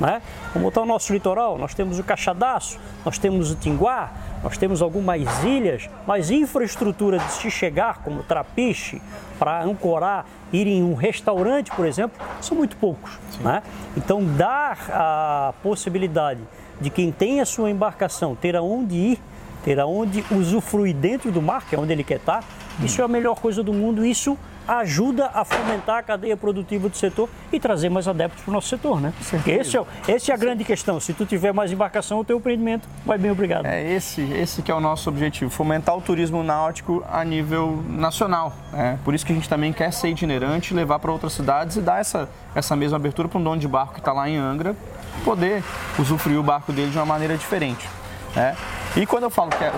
Né? 0.00 0.22
Vamos 0.52 0.62
botar 0.62 0.82
o 0.82 0.86
nosso 0.86 1.12
litoral, 1.12 1.58
nós 1.58 1.74
temos 1.74 1.98
o 1.98 2.04
Caixadaço, 2.04 2.78
nós 3.04 3.18
temos 3.18 3.50
o 3.50 3.56
Tinguá, 3.56 4.10
nós 4.42 4.56
temos 4.56 4.82
algumas 4.82 5.42
ilhas, 5.44 5.88
mas 6.06 6.30
infraestrutura 6.30 7.18
de 7.18 7.32
se 7.32 7.50
chegar, 7.50 7.98
como 8.02 8.22
trapiche, 8.22 9.00
para 9.38 9.62
ancorar, 9.62 10.26
ir 10.52 10.66
em 10.66 10.82
um 10.82 10.94
restaurante, 10.94 11.70
por 11.72 11.86
exemplo, 11.86 12.24
são 12.40 12.56
muito 12.56 12.76
poucos. 12.76 13.18
Né? 13.40 13.62
Então, 13.96 14.24
dar 14.24 14.78
a 14.90 15.54
possibilidade 15.62 16.40
de 16.80 16.90
quem 16.90 17.10
tem 17.10 17.40
a 17.40 17.46
sua 17.46 17.70
embarcação 17.70 18.34
ter 18.34 18.56
aonde 18.56 18.94
ir, 18.94 19.20
ter 19.64 19.80
aonde 19.80 20.24
usufruir 20.30 20.94
dentro 20.94 21.32
do 21.32 21.42
mar, 21.42 21.66
que 21.66 21.74
é 21.74 21.78
onde 21.78 21.92
ele 21.92 22.04
quer 22.04 22.18
estar, 22.18 22.44
isso 22.82 23.00
é 23.00 23.04
a 23.04 23.08
melhor 23.08 23.40
coisa 23.40 23.62
do 23.62 23.72
mundo. 23.72 24.04
Isso 24.04 24.38
ajuda 24.66 25.30
a 25.32 25.44
fomentar 25.44 25.98
a 25.98 26.02
cadeia 26.02 26.36
produtiva 26.36 26.88
do 26.88 26.96
setor 26.96 27.28
e 27.52 27.60
trazer 27.60 27.88
mais 27.88 28.08
adeptos 28.08 28.42
para 28.42 28.50
o 28.50 28.54
nosso 28.54 28.68
setor, 28.68 29.00
né? 29.00 29.12
Esse 29.46 29.76
é, 29.76 29.84
essa 30.08 30.32
é 30.32 30.34
a 30.34 30.36
grande 30.36 30.64
questão. 30.64 30.98
Se 31.00 31.12
tu 31.12 31.24
tiver 31.24 31.52
mais 31.52 31.70
embarcação, 31.72 32.20
o 32.20 32.24
teu 32.24 32.38
empreendimento 32.38 32.88
vai 33.04 33.18
bem 33.18 33.30
obrigado. 33.30 33.66
É 33.66 33.82
esse, 33.92 34.22
esse 34.32 34.62
que 34.62 34.70
é 34.70 34.74
o 34.74 34.80
nosso 34.80 35.08
objetivo, 35.08 35.50
fomentar 35.50 35.96
o 35.96 36.00
turismo 36.00 36.42
náutico 36.42 37.04
a 37.10 37.24
nível 37.24 37.82
nacional. 37.88 38.52
né? 38.72 38.98
Por 39.04 39.14
isso 39.14 39.24
que 39.24 39.32
a 39.32 39.34
gente 39.34 39.48
também 39.48 39.72
quer 39.72 39.92
ser 39.92 40.08
itinerante, 40.08 40.74
levar 40.74 40.98
para 40.98 41.12
outras 41.12 41.32
cidades 41.32 41.76
e 41.76 41.80
dar 41.80 42.00
essa, 42.00 42.28
essa 42.54 42.74
mesma 42.76 42.96
abertura 42.96 43.28
para 43.28 43.38
um 43.38 43.42
dono 43.42 43.60
de 43.60 43.68
barco 43.68 43.94
que 43.94 44.00
está 44.00 44.12
lá 44.12 44.28
em 44.28 44.36
Angra 44.36 44.76
poder 45.24 45.62
usufruir 45.98 46.38
o 46.38 46.42
barco 46.42 46.72
dele 46.72 46.90
de 46.90 46.98
uma 46.98 47.06
maneira 47.06 47.36
diferente. 47.36 47.88
Né? 48.36 48.56
E 48.94 49.04
quando 49.04 49.24
eu 49.24 49.30
falo 49.30 49.50
que 49.50 49.64
é 49.64 49.72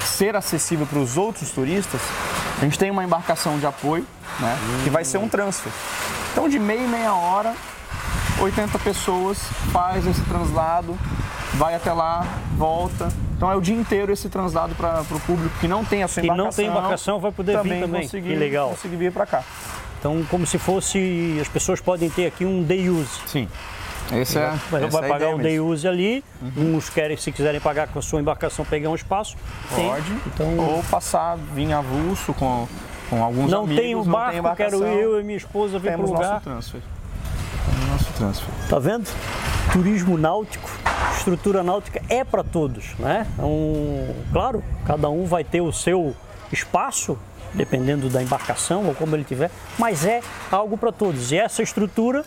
ser 0.00 0.36
acessível 0.36 0.86
para 0.86 0.98
os 0.98 1.16
outros 1.16 1.50
turistas, 1.50 2.00
a 2.58 2.64
gente 2.64 2.78
tem 2.78 2.90
uma 2.90 3.02
embarcação 3.02 3.58
de 3.58 3.66
apoio, 3.66 4.06
né, 4.38 4.56
que 4.84 4.90
vai 4.90 5.04
ser 5.04 5.18
um 5.18 5.28
transfer. 5.28 5.72
Então, 6.32 6.48
de 6.48 6.58
meia 6.58 6.82
e 6.82 6.86
meia 6.86 7.12
hora, 7.12 7.54
80 8.38 8.78
pessoas 8.78 9.38
faz 9.72 10.06
esse 10.06 10.20
translado, 10.22 10.96
vai 11.54 11.74
até 11.74 11.92
lá, 11.92 12.26
volta. 12.56 13.08
Então 13.36 13.50
é 13.50 13.56
o 13.56 13.60
dia 13.60 13.74
inteiro 13.74 14.12
esse 14.12 14.28
translado 14.28 14.74
para 14.74 15.00
o 15.00 15.20
público 15.20 15.54
que 15.60 15.66
não 15.66 15.84
tem 15.84 16.02
a 16.02 16.08
sua 16.08 16.20
Que 16.20 16.26
embarcação. 16.26 16.44
não 16.46 16.52
tem 16.52 16.66
embarcação 16.66 17.20
vai 17.20 17.32
poder 17.32 17.62
vir 17.62 17.80
também. 17.80 18.02
Conseguir, 18.02 18.28
Que 18.28 18.36
legal. 18.36 18.70
Conseguir 18.70 18.96
vir 18.96 19.12
para 19.12 19.26
cá. 19.26 19.42
Então, 19.98 20.24
como 20.30 20.46
se 20.46 20.58
fosse, 20.58 21.38
as 21.40 21.48
pessoas 21.48 21.80
podem 21.80 22.08
ter 22.08 22.26
aqui 22.26 22.44
um 22.44 22.62
day 22.62 22.88
use. 22.88 23.20
Sim. 23.26 23.48
Esse 24.12 24.38
é, 24.38 24.50
Vai, 24.70 24.88
vai 24.88 25.02
é 25.02 25.06
a 25.06 25.08
pagar 25.08 25.34
o 25.34 25.38
day 25.38 25.60
use 25.60 25.86
ali, 25.86 26.24
uns 26.56 26.88
querem, 26.90 27.16
se 27.16 27.30
quiserem 27.30 27.60
pagar 27.60 27.88
com 27.88 27.98
a 27.98 28.02
sua 28.02 28.20
embarcação, 28.20 28.64
pegar 28.64 28.90
um 28.90 28.94
espaço. 28.94 29.36
tem. 29.74 29.88
Pode. 29.88 30.12
Então, 30.26 30.58
Ou 30.58 30.82
passar, 30.84 31.36
vir 31.36 31.72
avulso 31.72 32.34
com, 32.34 32.66
com 33.08 33.22
alguns 33.22 33.50
não 33.50 33.64
amigos. 33.64 33.82
tem 33.82 33.94
o 33.94 34.04
não 34.04 34.12
barco, 34.12 34.30
tem 34.30 34.38
embarcação, 34.40 34.80
quero 34.80 34.92
eu 34.92 35.20
e 35.20 35.24
minha 35.24 35.36
esposa 35.38 35.78
vir 35.78 35.92
para 35.92 36.00
o 36.00 36.06
lugar. 36.06 36.32
nosso 36.32 36.44
transfer. 36.44 36.80
Temos 37.66 37.90
nosso 37.90 38.12
transfer. 38.14 38.68
Tá 38.68 38.78
vendo? 38.78 39.08
Turismo 39.72 40.18
náutico, 40.18 40.68
estrutura 41.16 41.62
náutica 41.62 42.02
é 42.08 42.24
para 42.24 42.42
todos, 42.42 42.94
né? 42.98 43.26
Então, 43.34 43.52
claro, 44.32 44.64
cada 44.84 45.08
um 45.08 45.24
vai 45.26 45.44
ter 45.44 45.60
o 45.60 45.72
seu 45.72 46.16
espaço, 46.52 47.16
dependendo 47.54 48.08
da 48.08 48.20
embarcação 48.20 48.86
ou 48.86 48.94
como 48.94 49.14
ele 49.14 49.22
tiver, 49.22 49.50
mas 49.78 50.04
é 50.04 50.20
algo 50.50 50.76
para 50.76 50.90
todos. 50.90 51.30
E 51.30 51.36
essa 51.36 51.62
estrutura 51.62 52.24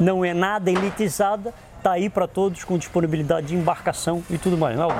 não 0.00 0.24
é 0.24 0.32
nada 0.32 0.70
elitizada, 0.70 1.52
tá 1.82 1.92
aí 1.92 2.08
para 2.08 2.26
todos 2.26 2.64
com 2.64 2.78
disponibilidade 2.78 3.48
de 3.48 3.54
embarcação 3.54 4.22
e 4.30 4.38
tudo 4.38 4.56
mais. 4.56 4.76
Não, 4.76 4.90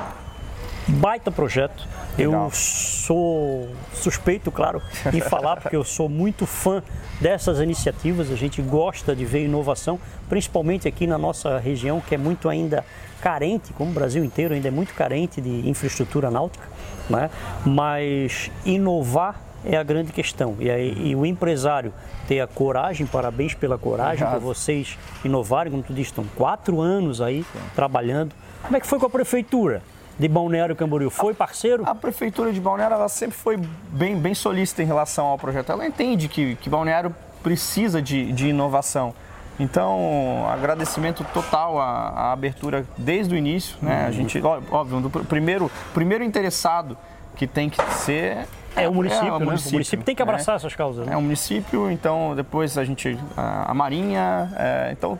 baita 0.87 1.31
projeto. 1.31 1.89
Eu 2.19 2.33
Legal. 2.33 2.51
sou 2.53 3.69
suspeito, 3.95 4.51
claro, 4.51 4.83
em 5.13 5.21
falar, 5.21 5.61
porque 5.61 5.77
eu 5.77 5.85
sou 5.85 6.09
muito 6.09 6.45
fã 6.45 6.83
dessas 7.21 7.61
iniciativas. 7.61 8.31
A 8.31 8.37
gente 8.37 8.61
gosta 8.61 9.15
de 9.15 9.25
ver 9.25 9.45
inovação, 9.45 9.99
principalmente 10.29 10.87
aqui 10.87 11.07
na 11.07 11.17
nossa 11.17 11.59
região, 11.59 12.01
que 12.01 12.15
é 12.15 12.19
muito 12.19 12.49
ainda 12.49 12.85
carente, 13.21 13.73
como 13.73 13.91
o 13.91 13.95
Brasil 13.95 14.25
inteiro 14.25 14.55
ainda 14.55 14.69
é 14.69 14.71
muito 14.71 14.95
carente 14.95 15.41
de 15.41 15.69
infraestrutura 15.69 16.31
náutica, 16.31 16.67
né? 17.09 17.31
mas 17.65 18.51
inovar 18.65 19.50
é 19.65 19.77
a 19.77 19.83
grande 19.83 20.13
questão. 20.13 20.57
E, 20.59 20.71
aí, 20.71 20.95
e 21.11 21.15
o 21.17 21.25
empresário 21.27 21.93
ter 22.27 22.41
a 22.41 22.47
coragem, 22.47 23.07
parabéns 23.07 23.55
pela 23.55 23.77
coragem, 23.79 24.27
por 24.27 24.41
vocês 24.41 24.99
inovarem, 25.25 25.71
como 25.71 25.83
tu 25.83 25.93
disse, 25.93 26.11
estão 26.11 26.25
quatro 26.37 26.81
anos 26.81 27.21
aí 27.21 27.45
trabalhando. 27.75 28.35
Como 28.63 28.77
é 28.77 28.81
que 28.81 28.87
foi 28.87 28.99
com 28.99 29.07
a 29.07 29.11
prefeitura 29.11 29.83
de 30.19 30.29
Balneário 30.29 30.77
Camboriú? 30.77 31.11
Foi 31.11 31.33
parceiro? 31.35 31.83
A 31.87 31.95
prefeitura 31.95 32.53
de 32.53 32.61
Balneário 32.61 32.95
ela 32.95 33.09
sempre 33.09 33.37
foi 33.37 33.57
bem, 33.91 34.17
bem 34.17 34.35
solícita 34.35 34.83
em 34.83 34.87
relação 34.87 35.27
ao 35.27 35.39
projeto. 35.39 35.73
Ela 35.73 35.87
entende 35.87 36.29
que, 36.29 36.57
que 36.57 36.69
Balneário 36.69 37.15
precisa 37.43 38.03
de, 38.03 38.31
de 38.33 38.49
inovação. 38.49 39.15
Então, 39.59 40.47
agradecimento 40.51 41.23
total 41.35 41.79
à, 41.79 42.09
à 42.09 42.33
abertura 42.33 42.87
desde 42.97 43.35
o 43.35 43.37
início. 43.37 43.77
Né? 43.83 44.07
A 44.07 44.11
gente, 44.11 44.41
ó- 44.43 44.61
óbvio, 44.71 45.01
do 45.01 45.11
pr- 45.11 45.25
primeiro, 45.25 45.71
primeiro 45.93 46.25
interessado 46.25 46.97
que 47.37 47.47
tem 47.47 47.69
que 47.69 47.83
ser 47.95 48.47
É 48.77 48.89
o 48.89 48.95
município, 48.95 49.27
né? 49.27 49.37
O 49.37 49.41
município, 49.41 49.73
município 49.73 50.05
tem 50.05 50.15
que 50.15 50.23
né? 50.23 50.31
abraçar 50.31 50.57
essas 50.57 50.75
causas. 50.75 51.07
Né? 51.07 51.15
É 51.15 51.17
um 51.17 51.23
município, 51.23 51.91
então 51.91 52.35
depois 52.35 52.79
a 52.79 52.85
gente. 52.85 53.19
A, 53.37 53.71
a 53.71 53.75
Marinha, 53.75 54.53
é, 54.57 54.89
então. 54.93 55.19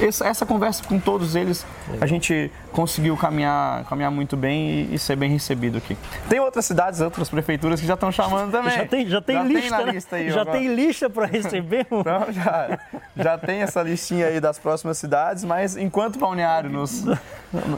Essa, 0.00 0.26
essa 0.26 0.46
conversa 0.46 0.82
com 0.84 0.98
todos 0.98 1.34
eles, 1.36 1.66
a 2.00 2.06
gente 2.06 2.50
conseguiu 2.72 3.16
caminhar, 3.16 3.84
caminhar 3.84 4.10
muito 4.10 4.36
bem 4.36 4.70
e, 4.90 4.94
e 4.94 4.98
ser 4.98 5.16
bem 5.16 5.30
recebido 5.30 5.78
aqui. 5.78 5.96
Tem 6.28 6.40
outras 6.40 6.64
cidades, 6.64 7.00
outras 7.00 7.28
prefeituras 7.28 7.80
que 7.80 7.86
já 7.86 7.94
estão 7.94 8.10
chamando 8.10 8.50
também. 8.50 8.76
Já 8.76 8.86
tem, 8.86 9.08
já 9.08 9.20
tem 9.20 9.36
já 9.36 9.42
lista, 9.42 9.70
na 9.70 9.84
né? 9.84 9.92
lista 9.92 10.16
aí, 10.16 10.30
já 10.30 10.40
agora. 10.40 10.58
tem 10.58 10.74
lista 10.74 11.10
para 11.10 11.26
receber. 11.26 11.86
Então 12.00 12.32
já, 12.32 12.78
já 13.16 13.38
tem 13.38 13.62
essa 13.62 13.82
listinha 13.82 14.26
aí 14.26 14.40
das 14.40 14.58
próximas 14.58 14.96
cidades, 14.96 15.44
mas 15.44 15.76
enquanto 15.76 16.16
o 16.16 16.18
balneário 16.18 16.70
nos, 16.70 17.04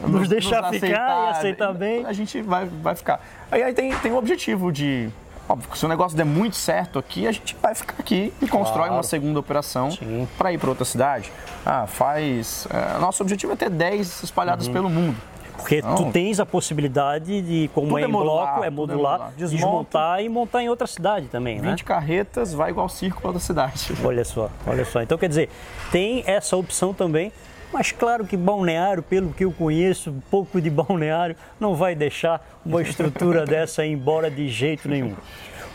nos, 0.07 0.29
deixar 0.29 0.71
ficar 0.71 1.27
e 1.27 1.29
aceitar 1.31 1.73
bem. 1.73 2.05
a 2.05 2.13
gente 2.13 2.41
vai, 2.41 2.65
vai 2.65 2.95
ficar. 2.95 3.21
Aí, 3.51 3.61
aí 3.61 3.73
tem, 3.73 3.93
tem 3.97 4.11
o 4.11 4.17
objetivo 4.17 4.71
de. 4.71 5.09
Óbvio, 5.47 5.69
se 5.75 5.85
o 5.85 5.89
negócio 5.89 6.15
der 6.17 6.25
muito 6.25 6.55
certo 6.55 6.97
aqui, 6.97 7.27
a 7.27 7.31
gente 7.31 7.55
vai 7.61 7.75
ficar 7.75 7.95
aqui 7.99 8.33
e 8.41 8.47
constrói 8.47 8.83
Claro. 8.83 8.93
uma 8.95 9.03
segunda 9.03 9.39
operação 9.39 9.89
para 10.37 10.53
ir 10.53 10.57
para 10.57 10.69
outra 10.69 10.85
cidade. 10.85 11.31
Ah, 11.65 11.85
faz. 11.85 12.65
é, 12.71 12.97
nosso 12.99 13.21
objetivo 13.23 13.51
é 13.53 13.55
ter 13.55 13.69
10 13.69 14.23
espalhados 14.23 14.67
Uhum. 14.67 14.73
pelo 14.73 14.89
mundo. 14.89 15.17
Porque 15.57 15.81
tu 15.81 15.87
Não. 15.87 16.11
tens 16.11 16.39
a 16.39 16.45
possibilidade 16.45 17.41
de, 17.41 17.69
como 17.73 17.97
é 17.97 18.01
é 18.01 18.05
em 18.05 18.07
modular, 18.11 18.35
bloco, 18.35 18.49
é 18.49 18.53
tudo 18.55 18.65
é 18.65 18.69
modular, 18.69 19.11
modular. 19.19 19.31
Desmonta. 19.37 19.55
desmontar 19.65 20.21
e 20.23 20.29
montar 20.29 20.63
em 20.63 20.69
outra 20.69 20.87
cidade 20.87 21.27
também, 21.27 21.59
né? 21.61 21.69
20 21.69 21.83
carretas 21.83 22.53
vai 22.53 22.71
igual 22.71 22.89
circo 22.89 23.21
para 23.21 23.29
outra 23.29 23.41
cidade. 23.43 23.93
Olha 24.03 24.25
só, 24.25 24.49
olha 24.65 24.83
só. 24.83 25.01
Então 25.01 25.17
quer 25.17 25.29
dizer, 25.29 25.49
tem 25.91 26.23
essa 26.25 26.57
opção 26.57 26.93
também, 26.93 27.31
mas 27.73 27.91
claro 27.91 28.25
que 28.25 28.37
Balneário, 28.37 29.01
pelo 29.01 29.33
que 29.33 29.43
eu 29.43 29.51
conheço, 29.51 30.11
um 30.11 30.19
pouco 30.19 30.61
de 30.61 30.69
Balneário, 30.69 31.35
não 31.59 31.75
vai 31.75 31.95
deixar 31.95 32.45
uma 32.63 32.81
estrutura 32.81 33.43
dessa 33.47 33.83
ir 33.83 33.91
embora 33.91 34.29
de 34.29 34.47
jeito 34.47 34.87
nenhum. 34.87 35.15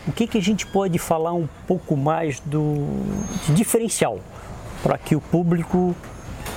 O 0.07 0.13
que, 0.13 0.25
que 0.25 0.37
a 0.37 0.41
gente 0.41 0.65
pode 0.65 0.97
falar 0.97 1.33
um 1.33 1.47
pouco 1.67 1.97
mais 1.97 2.39
do 2.39 2.87
de 3.45 3.53
diferencial 3.53 4.19
para 4.81 4.97
que 4.97 5.15
o 5.15 5.19
público 5.21 5.93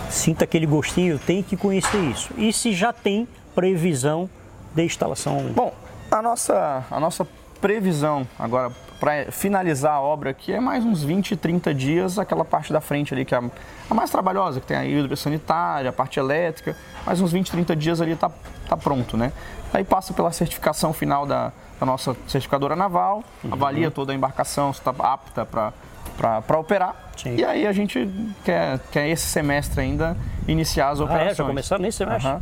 sinta 0.09 0.45
aquele 0.45 0.67
gostinho, 0.67 1.19
tem 1.19 1.43
que 1.43 1.57
conhecer 1.57 1.99
isso. 1.99 2.31
E 2.37 2.53
se 2.53 2.73
já 2.73 2.93
tem 2.93 3.27
previsão 3.55 4.29
de 4.75 4.85
instalação 4.85 5.51
Bom, 5.55 5.75
a 6.11 6.23
nossa, 6.23 6.85
a 6.91 7.01
nossa 7.01 7.27
previsão 7.63 8.27
agora 8.37 8.73
para 8.99 9.31
finalizar 9.31 9.95
a 9.95 10.01
obra 10.01 10.31
aqui 10.31 10.53
é 10.53 10.61
mais 10.61 10.85
uns 10.85 11.03
20, 11.03 11.37
30 11.37 11.73
dias, 11.73 12.19
aquela 12.19 12.45
parte 12.45 12.73
da 12.73 12.81
frente 12.81 13.15
ali 13.15 13.25
que 13.25 13.35
é 13.35 13.39
a, 13.39 13.95
mais 13.95 14.11
trabalhosa, 14.11 14.61
que 14.61 14.67
tem 14.67 14.77
a 14.77 14.85
hidrossanitária, 14.85 15.91
a 15.91 15.93
parte 15.93 16.19
elétrica, 16.19 16.77
mais 17.07 17.21
uns 17.21 17.33
20, 17.33 17.53
30 17.53 17.77
dias 17.77 18.01
ali 18.01 18.13
está 18.13 18.31
tá 18.69 18.77
pronto, 18.77 19.17
né? 19.17 19.33
Aí 19.73 19.85
passa 19.85 20.13
pela 20.13 20.31
certificação 20.33 20.93
final 20.93 21.25
da, 21.25 21.53
da 21.79 21.87
nossa 21.87 22.17
certificadora 22.27 22.75
naval, 22.75 23.23
uhum. 23.45 23.53
avalia 23.53 23.91
toda 23.91 24.13
a 24.13 24.15
embarcação, 24.15 24.73
se 24.73 24.81
está 24.81 24.91
apta 24.99 25.47
para 25.47 26.59
operar. 26.59 26.95
Sim. 27.17 27.37
E 27.37 27.45
aí 27.45 27.67
a 27.67 27.73
gente 27.73 28.09
quer, 28.45 28.81
quer 28.91 29.09
esse 29.09 29.27
semestre 29.27 29.81
ainda 29.81 30.17
iniciar 30.49 30.91
as 30.91 31.01
operações. 31.01 31.29
Ah, 31.29 31.33
é? 31.33 31.35
Já 31.35 31.45
começar 31.45 31.79
nesse 31.79 31.99
semestre? 31.99 32.31
Uhum. 32.31 32.41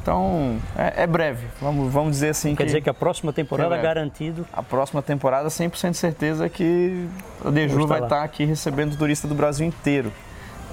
Então, 0.00 0.58
é, 0.76 1.02
é, 1.02 1.06
breve, 1.06 1.46
vamos, 1.60 1.92
vamos 1.92 2.12
dizer 2.12 2.30
assim. 2.30 2.54
Quer 2.54 2.62
que, 2.62 2.66
dizer 2.66 2.80
que 2.80 2.90
a 2.90 2.94
próxima 2.94 3.32
temporada 3.32 3.76
é 3.76 3.82
garantido? 3.82 4.46
A 4.52 4.62
próxima 4.62 5.02
temporada, 5.02 5.48
100% 5.48 5.94
certeza 5.94 6.48
que 6.48 7.06
a 7.44 7.50
Deju 7.50 7.86
vai 7.86 8.02
estar 8.02 8.22
aqui 8.22 8.44
recebendo 8.44 8.96
turista 8.96 9.28
do 9.28 9.34
Brasil 9.34 9.66
inteiro. 9.66 10.12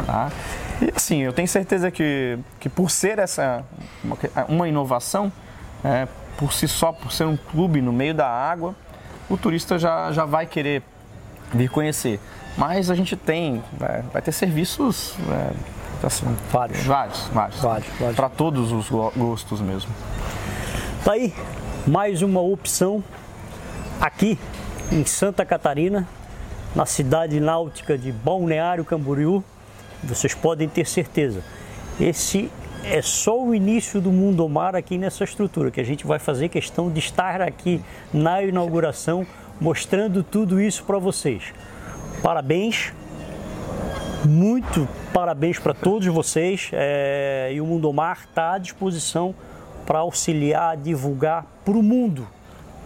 Tá? 0.05 0.31
E 0.81 0.91
assim, 0.95 1.21
eu 1.21 1.33
tenho 1.33 1.47
certeza 1.47 1.89
que, 1.89 2.37
que 2.59 2.69
por 2.69 2.89
ser 2.91 3.19
essa 3.19 3.63
uma, 4.03 4.17
uma 4.47 4.69
inovação, 4.69 5.31
é, 5.83 6.07
por 6.37 6.53
si 6.53 6.67
só, 6.67 6.91
por 6.91 7.11
ser 7.11 7.25
um 7.25 7.37
clube 7.37 7.81
no 7.81 7.93
meio 7.93 8.13
da 8.13 8.27
água, 8.27 8.75
o 9.29 9.37
turista 9.37 9.79
já, 9.79 10.11
já 10.11 10.25
vai 10.25 10.45
querer 10.45 10.83
vir 11.53 11.69
conhecer. 11.69 12.19
Mas 12.57 12.89
a 12.89 12.95
gente 12.95 13.15
tem, 13.15 13.61
é, 13.81 14.01
vai 14.13 14.21
ter 14.21 14.31
serviços 14.31 15.15
vários. 16.51 16.83
Vários, 16.83 17.19
vários. 17.27 17.59
Vários, 17.59 17.89
vários. 17.99 18.15
Para 18.15 18.29
todos 18.29 18.71
os 18.71 18.89
gostos 18.89 19.61
mesmo. 19.61 19.91
Tá 21.03 21.13
aí, 21.13 21.33
mais 21.85 22.21
uma 22.21 22.41
opção 22.41 23.03
aqui 23.99 24.39
em 24.91 25.05
Santa 25.05 25.45
Catarina, 25.45 26.07
na 26.75 26.85
cidade 26.85 27.39
náutica 27.39 27.97
de 27.97 28.11
Balneário 28.11 28.83
Camboriú. 28.83 29.43
Vocês 30.03 30.33
podem 30.33 30.67
ter 30.67 30.85
certeza. 30.87 31.43
Esse 31.99 32.51
é 32.83 33.01
só 33.01 33.41
o 33.41 33.55
início 33.55 33.99
do 33.99 34.11
Mundo 34.11 34.47
Mar 34.47 34.75
aqui 34.75 34.97
nessa 34.97 35.23
estrutura, 35.23 35.71
que 35.71 35.81
a 35.81 35.83
gente 35.83 36.05
vai 36.05 36.19
fazer 36.19 36.49
questão 36.49 36.91
de 36.91 36.99
estar 36.99 37.41
aqui 37.41 37.81
na 38.13 38.43
inauguração 38.43 39.25
mostrando 39.59 40.21
tudo 40.23 40.61
isso 40.61 40.83
para 40.83 40.99
vocês. 40.99 41.53
Parabéns, 42.21 42.93
muito 44.27 44.87
parabéns 45.13 45.59
para 45.59 45.73
todos 45.73 46.07
vocês 46.07 46.69
é, 46.73 47.51
e 47.53 47.61
o 47.61 47.65
Mundo 47.65 47.91
Mar 47.93 48.25
está 48.29 48.53
à 48.53 48.57
disposição 48.57 49.33
para 49.85 49.99
auxiliar, 49.99 50.75
divulgar 50.77 51.45
para 51.63 51.77
o 51.77 51.83
mundo 51.83 52.27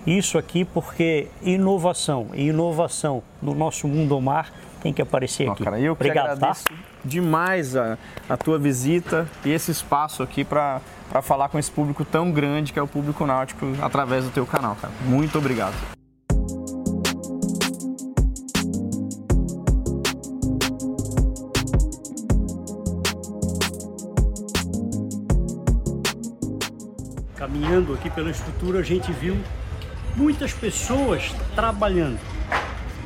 isso 0.06 0.38
aqui, 0.38 0.66
porque 0.66 1.28
inovação 1.42 2.28
e 2.34 2.48
inovação 2.48 3.22
no 3.42 3.54
nosso 3.54 3.88
Mundo 3.88 4.20
Mar 4.20 4.52
tem 4.82 4.94
que 4.94 5.02
aparecer 5.02 5.50
aqui. 5.50 5.64
Cara, 5.64 5.80
eu 5.80 5.94
Obrigado, 5.94 6.26
tá? 6.26 6.32
agradeço 6.34 6.64
tá? 6.66 6.76
demais 7.04 7.76
a, 7.76 7.98
a 8.28 8.38
tua 8.38 8.58
visita 8.58 9.28
e 9.44 9.52
esse 9.52 9.72
espaço 9.72 10.24
aqui 10.24 10.44
para 10.44 10.82
falar 11.22 11.50
com 11.50 11.60
esse 11.60 11.70
público 11.70 12.06
tão 12.06 12.32
grande 12.32 12.72
que 12.72 12.80
é 12.80 12.82
o 12.82 12.88
público 12.88 13.26
náutico 13.26 13.66
através 13.82 14.24
do 14.24 14.32
teu 14.32 14.46
canal, 14.46 14.76
cara. 14.76 14.94
Muito 15.06 15.38
obrigado. 15.38 15.99
Aqui 27.94 28.10
pela 28.10 28.32
estrutura, 28.32 28.80
a 28.80 28.84
gente 28.84 29.12
viu 29.12 29.38
muitas 30.16 30.52
pessoas 30.52 31.32
trabalhando. 31.56 32.20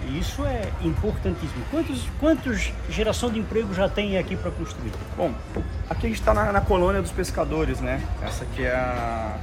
E 0.08 0.18
isso 0.18 0.46
é 0.46 0.70
importantíssimo. 0.82 1.66
Quantos, 1.70 2.08
quantos 2.18 2.72
geração 2.90 3.30
de 3.30 3.40
emprego 3.40 3.74
já 3.74 3.90
tem 3.90 4.18
aqui 4.18 4.38
para 4.38 4.52
construir? 4.52 4.92
Bom, 5.18 5.34
aqui 5.90 6.06
a 6.06 6.10
gente 6.10 6.20
está 6.20 6.34
na, 6.34 6.52
na, 6.54 6.62
colônia 6.62 7.02
dos 7.02 7.12
pescadores, 7.12 7.82
né? 7.82 8.02
Essa 8.22 8.46
aqui 8.46 8.64
é 8.64 8.74
a, 8.74 9.38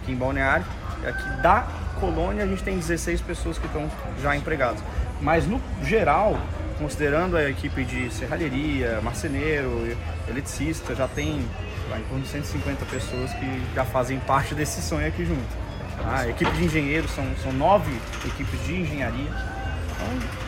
aqui 0.00 0.12
em 0.12 0.16
Balneário. 0.16 0.64
Aqui 1.04 1.42
da 1.42 1.66
colônia 1.98 2.44
a 2.44 2.46
gente 2.46 2.62
tem 2.62 2.78
16 2.78 3.22
pessoas 3.22 3.58
que 3.58 3.66
estão 3.66 3.90
já 4.22 4.36
empregadas. 4.36 4.82
Mas 5.20 5.48
no 5.48 5.60
geral, 5.82 6.38
considerando 6.78 7.36
a 7.36 7.50
equipe 7.50 7.84
de 7.84 8.08
serralheria, 8.12 9.00
marceneiro, 9.02 9.96
eletricista, 10.28 10.94
já 10.94 11.08
tem 11.08 11.44
lá, 11.88 11.98
em 11.98 12.02
torno 12.04 12.22
de 12.22 12.28
150 12.28 12.84
pessoas 12.86 13.32
que 13.32 13.62
já 13.74 13.84
fazem 13.84 14.18
parte 14.20 14.54
desse 14.54 14.82
sonho 14.82 15.06
aqui 15.06 15.24
junto. 15.24 15.64
Ah, 16.04 16.20
a 16.20 16.28
equipe 16.28 16.50
de 16.52 16.64
engenheiros, 16.64 17.10
são, 17.10 17.24
são 17.42 17.52
nove 17.52 17.92
equipes 18.24 18.64
de 18.64 18.80
engenharia. 18.80 19.30
Então, 19.30 20.44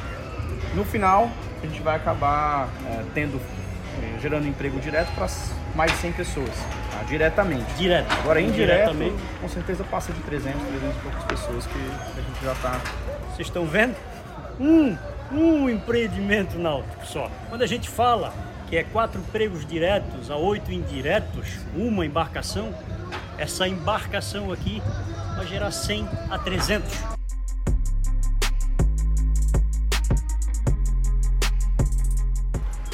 no 0.74 0.84
final, 0.84 1.30
a 1.62 1.66
gente 1.66 1.80
vai 1.80 1.96
acabar 1.96 2.68
é, 2.86 3.04
tendo, 3.14 3.40
é, 4.02 4.20
gerando 4.20 4.46
emprego 4.46 4.78
direto 4.80 5.12
para 5.14 5.28
mais 5.74 5.92
de 5.92 5.98
100 5.98 6.12
pessoas, 6.12 6.50
tá? 6.90 7.02
diretamente. 7.08 7.72
Direto. 7.74 8.12
Agora, 8.12 8.40
indireto, 8.40 8.94
com 9.40 9.48
certeza 9.48 9.84
passa 9.84 10.12
de 10.12 10.20
300, 10.20 10.60
300 10.60 10.96
e 10.96 11.00
poucas 11.00 11.24
pessoas 11.24 11.66
que 11.66 11.78
a 12.18 12.20
gente 12.20 12.44
já 12.44 12.52
está... 12.52 12.80
Vocês 13.30 13.48
estão 13.48 13.66
vendo? 13.66 13.94
Um, 14.58 14.96
um 15.32 15.68
empreendimento 15.68 16.58
náutico 16.58 17.06
só. 17.06 17.30
Quando 17.48 17.62
a 17.62 17.66
gente 17.66 17.88
fala 17.88 18.32
que 18.68 18.76
é 18.76 18.84
quatro 18.84 19.20
empregos 19.20 19.64
diretos 19.64 20.30
a 20.30 20.36
oito 20.36 20.72
indiretos, 20.72 21.46
uma 21.74 22.04
embarcação, 22.04 22.74
essa 23.38 23.68
embarcação 23.68 24.52
aqui 24.52 24.82
vai 25.36 25.46
gerar 25.46 25.70
100 25.70 26.08
a 26.30 26.38
300. 26.38 27.16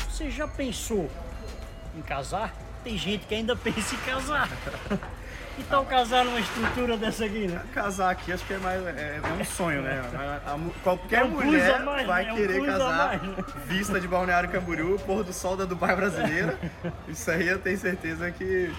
Você 0.08 0.30
já 0.30 0.46
pensou 0.46 1.10
em 1.96 2.02
casar? 2.02 2.54
Tem 2.84 2.98
gente 2.98 3.26
que 3.26 3.34
ainda 3.34 3.54
pensa 3.56 3.94
em 3.94 3.98
casar. 3.98 4.48
Que 5.56 5.62
tal 5.64 5.84
casar 5.84 6.24
numa 6.24 6.40
estrutura 6.40 6.96
dessa 6.96 7.26
aqui, 7.26 7.46
né? 7.46 7.60
Casar 7.74 8.10
aqui 8.10 8.32
acho 8.32 8.44
que 8.46 8.54
é 8.54 8.58
mais 8.58 8.86
é, 8.86 9.20
é 9.22 9.32
um 9.40 9.44
sonho, 9.44 9.82
né? 9.82 10.02
A, 10.46 10.54
a, 10.54 10.58
qualquer 10.82 11.20
é 11.20 11.24
um 11.24 11.28
mulher 11.28 11.82
mais, 11.84 12.06
vai 12.06 12.24
né? 12.24 12.34
querer 12.34 12.60
um 12.62 12.66
casar 12.66 13.06
mais, 13.06 13.22
né? 13.22 13.44
vista 13.66 14.00
de 14.00 14.08
Balneário 14.08 14.48
Camboriú, 14.48 14.98
pôr 15.00 15.22
do 15.22 15.32
sol 15.32 15.54
da 15.56 15.66
Dubai 15.66 15.94
brasileira. 15.94 16.58
Isso 17.06 17.30
aí 17.30 17.48
eu 17.48 17.58
tenho 17.58 17.76
certeza 17.76 18.30
que, 18.30 18.72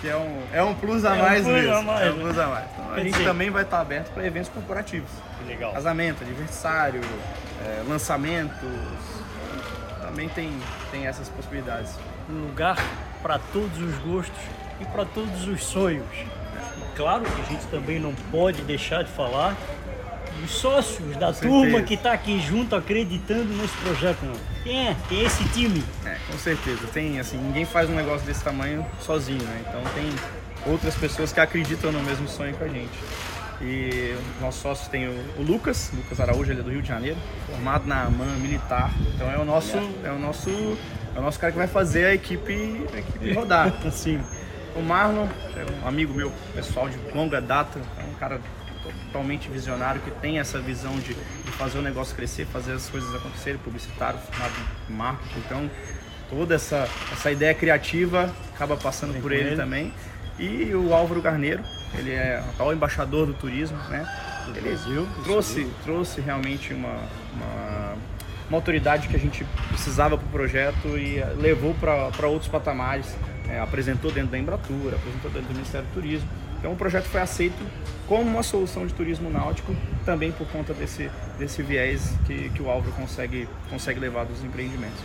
que 0.00 0.08
é, 0.08 0.16
um, 0.16 0.42
é 0.52 0.62
um 0.62 0.72
plus 0.74 1.04
a 1.04 1.16
é 1.16 1.20
mais 1.20 1.46
um 1.46 1.52
mesmo. 1.52 1.74
A 1.74 1.82
mais, 1.82 2.06
é 2.06 2.10
um 2.12 2.18
plus 2.20 2.38
a 2.38 2.46
mais. 2.46 2.66
Então, 2.72 2.92
a 2.92 3.00
gente 3.00 3.24
também 3.24 3.50
vai 3.50 3.64
estar 3.64 3.80
aberto 3.80 4.12
para 4.12 4.24
eventos 4.24 4.50
corporativos. 4.50 5.10
Que 5.38 5.48
legal. 5.48 5.72
Casamento, 5.72 6.22
aniversário, 6.22 7.00
é, 7.64 7.82
lançamentos. 7.88 8.68
Também 10.00 10.28
tem, 10.28 10.52
tem 10.92 11.06
essas 11.06 11.28
possibilidades. 11.28 11.92
Um 12.28 12.46
lugar 12.46 12.76
para 13.20 13.38
todos 13.52 13.80
os 13.80 13.98
gostos 13.98 14.38
e 14.80 14.84
para 14.86 15.04
todos 15.04 15.46
os 15.46 15.62
sonhos. 15.62 16.06
E 16.14 16.96
claro 16.96 17.24
que 17.24 17.40
a 17.40 17.44
gente 17.44 17.66
também 17.66 17.98
não 17.98 18.14
pode 18.30 18.62
deixar 18.62 19.02
de 19.04 19.10
falar 19.10 19.56
dos 20.40 20.50
sócios 20.50 21.16
da 21.16 21.32
com 21.32 21.40
turma 21.40 21.62
certeza. 21.62 21.82
que 21.84 21.94
está 21.94 22.12
aqui 22.12 22.40
junto 22.40 22.74
acreditando 22.74 23.44
nesse 23.54 23.76
projeto. 23.78 24.18
Quem 24.62 24.88
é? 24.88 24.96
Tem 25.08 25.24
esse 25.24 25.44
time? 25.50 25.84
É, 26.04 26.16
com 26.30 26.38
certeza. 26.38 26.86
Tem, 26.92 27.18
assim, 27.20 27.36
ninguém 27.36 27.64
faz 27.64 27.88
um 27.90 27.94
negócio 27.94 28.26
desse 28.26 28.42
tamanho 28.42 28.84
sozinho, 29.00 29.42
né? 29.42 29.62
Então 29.68 29.82
tem 29.94 30.10
outras 30.72 30.94
pessoas 30.94 31.32
que 31.32 31.40
acreditam 31.40 31.92
no 31.92 32.02
mesmo 32.02 32.28
sonho 32.28 32.54
que 32.54 32.64
a 32.64 32.68
gente. 32.68 32.98
E 33.62 34.16
nossos 34.40 34.62
sócios 34.62 34.88
tem 34.88 35.06
o, 35.06 35.12
o, 35.38 35.42
Lucas, 35.42 35.90
Lucas 35.94 36.18
Araújo, 36.18 36.50
ele 36.50 36.60
é 36.60 36.62
do 36.62 36.70
Rio 36.70 36.80
de 36.80 36.88
Janeiro, 36.88 37.18
formado 37.46 37.86
na 37.86 38.04
AMAN 38.04 38.36
militar. 38.38 38.90
Então 39.14 39.30
é 39.30 39.36
o 39.36 39.44
nosso, 39.44 39.76
é 40.02 40.10
o 40.10 40.18
nosso, 40.18 40.50
é 41.14 41.18
o 41.18 41.22
nosso 41.22 41.38
cara 41.38 41.52
que 41.52 41.58
vai 41.58 41.68
fazer 41.68 42.06
a 42.06 42.14
equipe, 42.14 42.86
a 42.94 42.98
equipe 42.98 43.32
rodar. 43.34 43.70
Sim. 43.92 44.20
O 44.74 44.82
Marlon 44.82 45.26
é 45.56 45.84
um 45.84 45.88
amigo 45.88 46.14
meu, 46.14 46.32
pessoal 46.54 46.88
de 46.88 46.96
longa 47.12 47.40
data, 47.40 47.80
é 47.98 48.04
um 48.04 48.14
cara 48.14 48.40
totalmente 48.82 49.48
visionário 49.48 50.00
que 50.00 50.10
tem 50.10 50.38
essa 50.38 50.58
visão 50.60 50.94
de, 50.96 51.14
de 51.14 51.52
fazer 51.52 51.78
o 51.78 51.82
negócio 51.82 52.14
crescer, 52.14 52.46
fazer 52.46 52.72
as 52.72 52.88
coisas 52.88 53.14
acontecerem, 53.14 53.58
publicitário, 53.58 54.18
formado 54.20 54.52
em 54.88 54.92
marketing. 54.92 55.38
Então, 55.38 55.70
toda 56.30 56.54
essa, 56.54 56.88
essa 57.12 57.30
ideia 57.30 57.52
criativa 57.52 58.32
acaba 58.54 58.76
passando 58.76 59.20
por 59.20 59.32
ele, 59.32 59.50
ele, 59.50 59.56
também. 59.56 59.92
E 60.38 60.72
o 60.74 60.94
Álvaro 60.94 61.20
Garneiro, 61.20 61.62
ele 61.98 62.12
é 62.12 62.38
atual 62.38 62.72
embaixador 62.72 63.26
do 63.26 63.34
turismo, 63.34 63.76
né? 63.88 64.06
Ele 64.48 64.60
Brasil, 64.60 65.06
trouxe, 65.24 65.70
trouxe 65.84 66.20
realmente 66.20 66.72
uma, 66.72 66.96
uma, 67.34 67.94
uma 68.48 68.58
autoridade 68.58 69.08
que 69.08 69.16
a 69.16 69.18
gente 69.18 69.44
precisava 69.68 70.16
para 70.16 70.26
o 70.26 70.30
projeto 70.30 70.96
e 70.96 71.22
levou 71.36 71.74
para 71.74 72.26
outros 72.26 72.50
patamares 72.50 73.14
é, 73.48 73.58
apresentou 73.60 74.10
dentro 74.10 74.30
da 74.30 74.38
Embratur, 74.38 74.94
apresentou 74.94 75.30
dentro 75.30 75.48
do 75.48 75.54
Ministério 75.54 75.86
do 75.86 75.94
Turismo. 75.94 76.28
Então 76.58 76.72
o 76.72 76.76
projeto 76.76 77.04
foi 77.04 77.20
aceito 77.20 77.58
como 78.06 78.22
uma 78.22 78.42
solução 78.42 78.86
de 78.86 78.92
turismo 78.92 79.30
náutico, 79.30 79.74
também 80.04 80.30
por 80.30 80.46
conta 80.48 80.74
desse, 80.74 81.10
desse 81.38 81.62
viés 81.62 82.12
que, 82.26 82.50
que 82.50 82.62
o 82.62 82.68
Álvaro 82.68 82.92
consegue, 82.92 83.48
consegue 83.70 83.98
levar 83.98 84.24
dos 84.24 84.44
empreendimentos. 84.44 85.00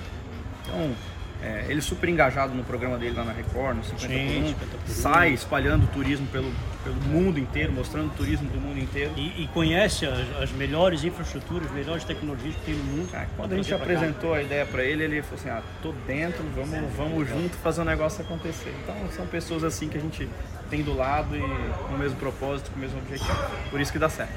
Então, 0.63 0.93
é, 1.41 1.65
ele 1.69 1.81
super 1.81 2.09
engajado 2.09 2.53
no 2.53 2.63
programa 2.63 2.97
dele 2.97 3.15
lá 3.15 3.23
na 3.23 3.31
Record, 3.31 3.77
no 3.77 3.83
50 3.83 4.07
Gente, 4.07 4.55
por 4.55 4.67
1, 4.89 4.93
sai 4.93 5.33
espalhando 5.33 5.85
turismo 5.87 6.25
pelo, 6.27 6.51
pelo 6.83 6.95
mundo 6.95 7.39
inteiro, 7.39 7.71
mostrando 7.71 8.11
turismo 8.15 8.49
do 8.49 8.59
mundo 8.59 8.79
inteiro. 8.79 9.11
E, 9.15 9.43
e 9.43 9.47
conhece 9.53 10.05
as, 10.05 10.41
as, 10.41 10.51
melhores 10.51 11.03
infraestruturas, 11.03 11.67
as 11.67 11.73
melhores 11.73 12.03
tecnologias 12.03 12.55
que 12.55 12.61
tem 12.61 12.75
no 12.75 12.83
mundo. 12.83 13.09
Ah, 13.13 13.25
quando 13.35 13.53
a 13.53 13.55
gente 13.57 13.73
apresentou 13.73 14.31
cá. 14.31 14.37
a 14.37 14.41
ideia 14.41 14.65
para 14.65 14.83
ele, 14.83 15.03
ele 15.03 15.21
falou 15.21 15.39
assim: 15.39 15.49
ah, 15.49 15.61
tô 15.83 15.91
dentro, 16.07 16.43
vamos, 16.55 16.93
vamos 16.95 17.29
junto 17.29 17.55
fazer 17.57 17.81
o 17.81 17.83
um 17.83 17.87
negócio 17.87 18.23
acontecer. 18.23 18.73
Então 18.83 18.95
são 19.11 19.27
pessoas 19.27 19.63
assim 19.63 19.87
que 19.87 19.97
a 19.97 20.01
gente 20.01 20.27
tem 20.69 20.81
do 20.81 20.95
lado 20.95 21.35
e 21.35 21.41
com 21.87 21.93
o 21.93 21.97
mesmo 21.97 22.17
propósito, 22.17 22.71
com 22.71 22.77
o 22.77 22.79
mesmo 22.79 22.97
objetivo. 22.99 23.37
Por 23.69 23.79
isso 23.79 23.91
que 23.91 23.99
dá 23.99 24.09
certo. 24.09 24.33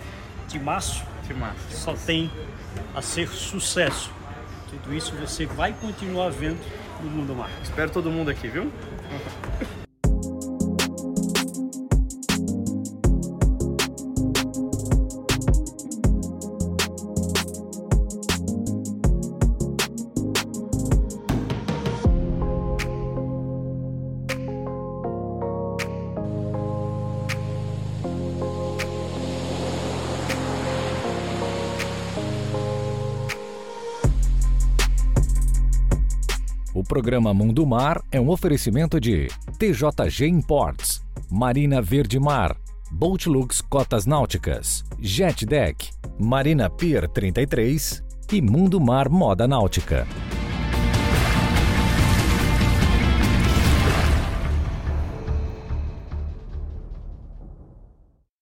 Timaço, 0.49 1.05
Timaço. 1.27 1.57
só 1.71 1.95
tem 1.95 2.31
a 2.95 3.01
ser 3.01 3.29
sucesso. 3.29 4.11
Tudo 4.69 4.95
isso 4.95 5.15
você 5.17 5.47
vai 5.47 5.73
continuar 5.73 6.31
vendo 6.31 6.59
Mundo 7.07 7.35
Mar. 7.35 7.51
Espero 7.63 7.91
todo 7.91 8.11
mundo 8.11 8.31
aqui, 8.31 8.49
viu? 8.49 8.71
Programa 36.89 37.35
Mundo 37.35 37.67
Mar 37.67 38.03
é 38.11 38.19
um 38.19 38.31
oferecimento 38.31 38.99
de 38.99 39.29
TJG 39.59 40.27
Imports, 40.27 41.05
Marina 41.31 41.83
Verde 41.83 42.19
Mar, 42.19 42.57
Boatlux 42.91 43.61
Cotas 43.61 44.07
Náuticas, 44.07 44.83
Jet 44.99 45.45
Deck, 45.45 45.91
Marina 46.19 46.71
Pier 46.71 47.07
33 47.07 48.03
e 48.33 48.41
Mundo 48.41 48.81
Mar 48.81 49.11
Moda 49.11 49.47
Náutica. 49.47 50.07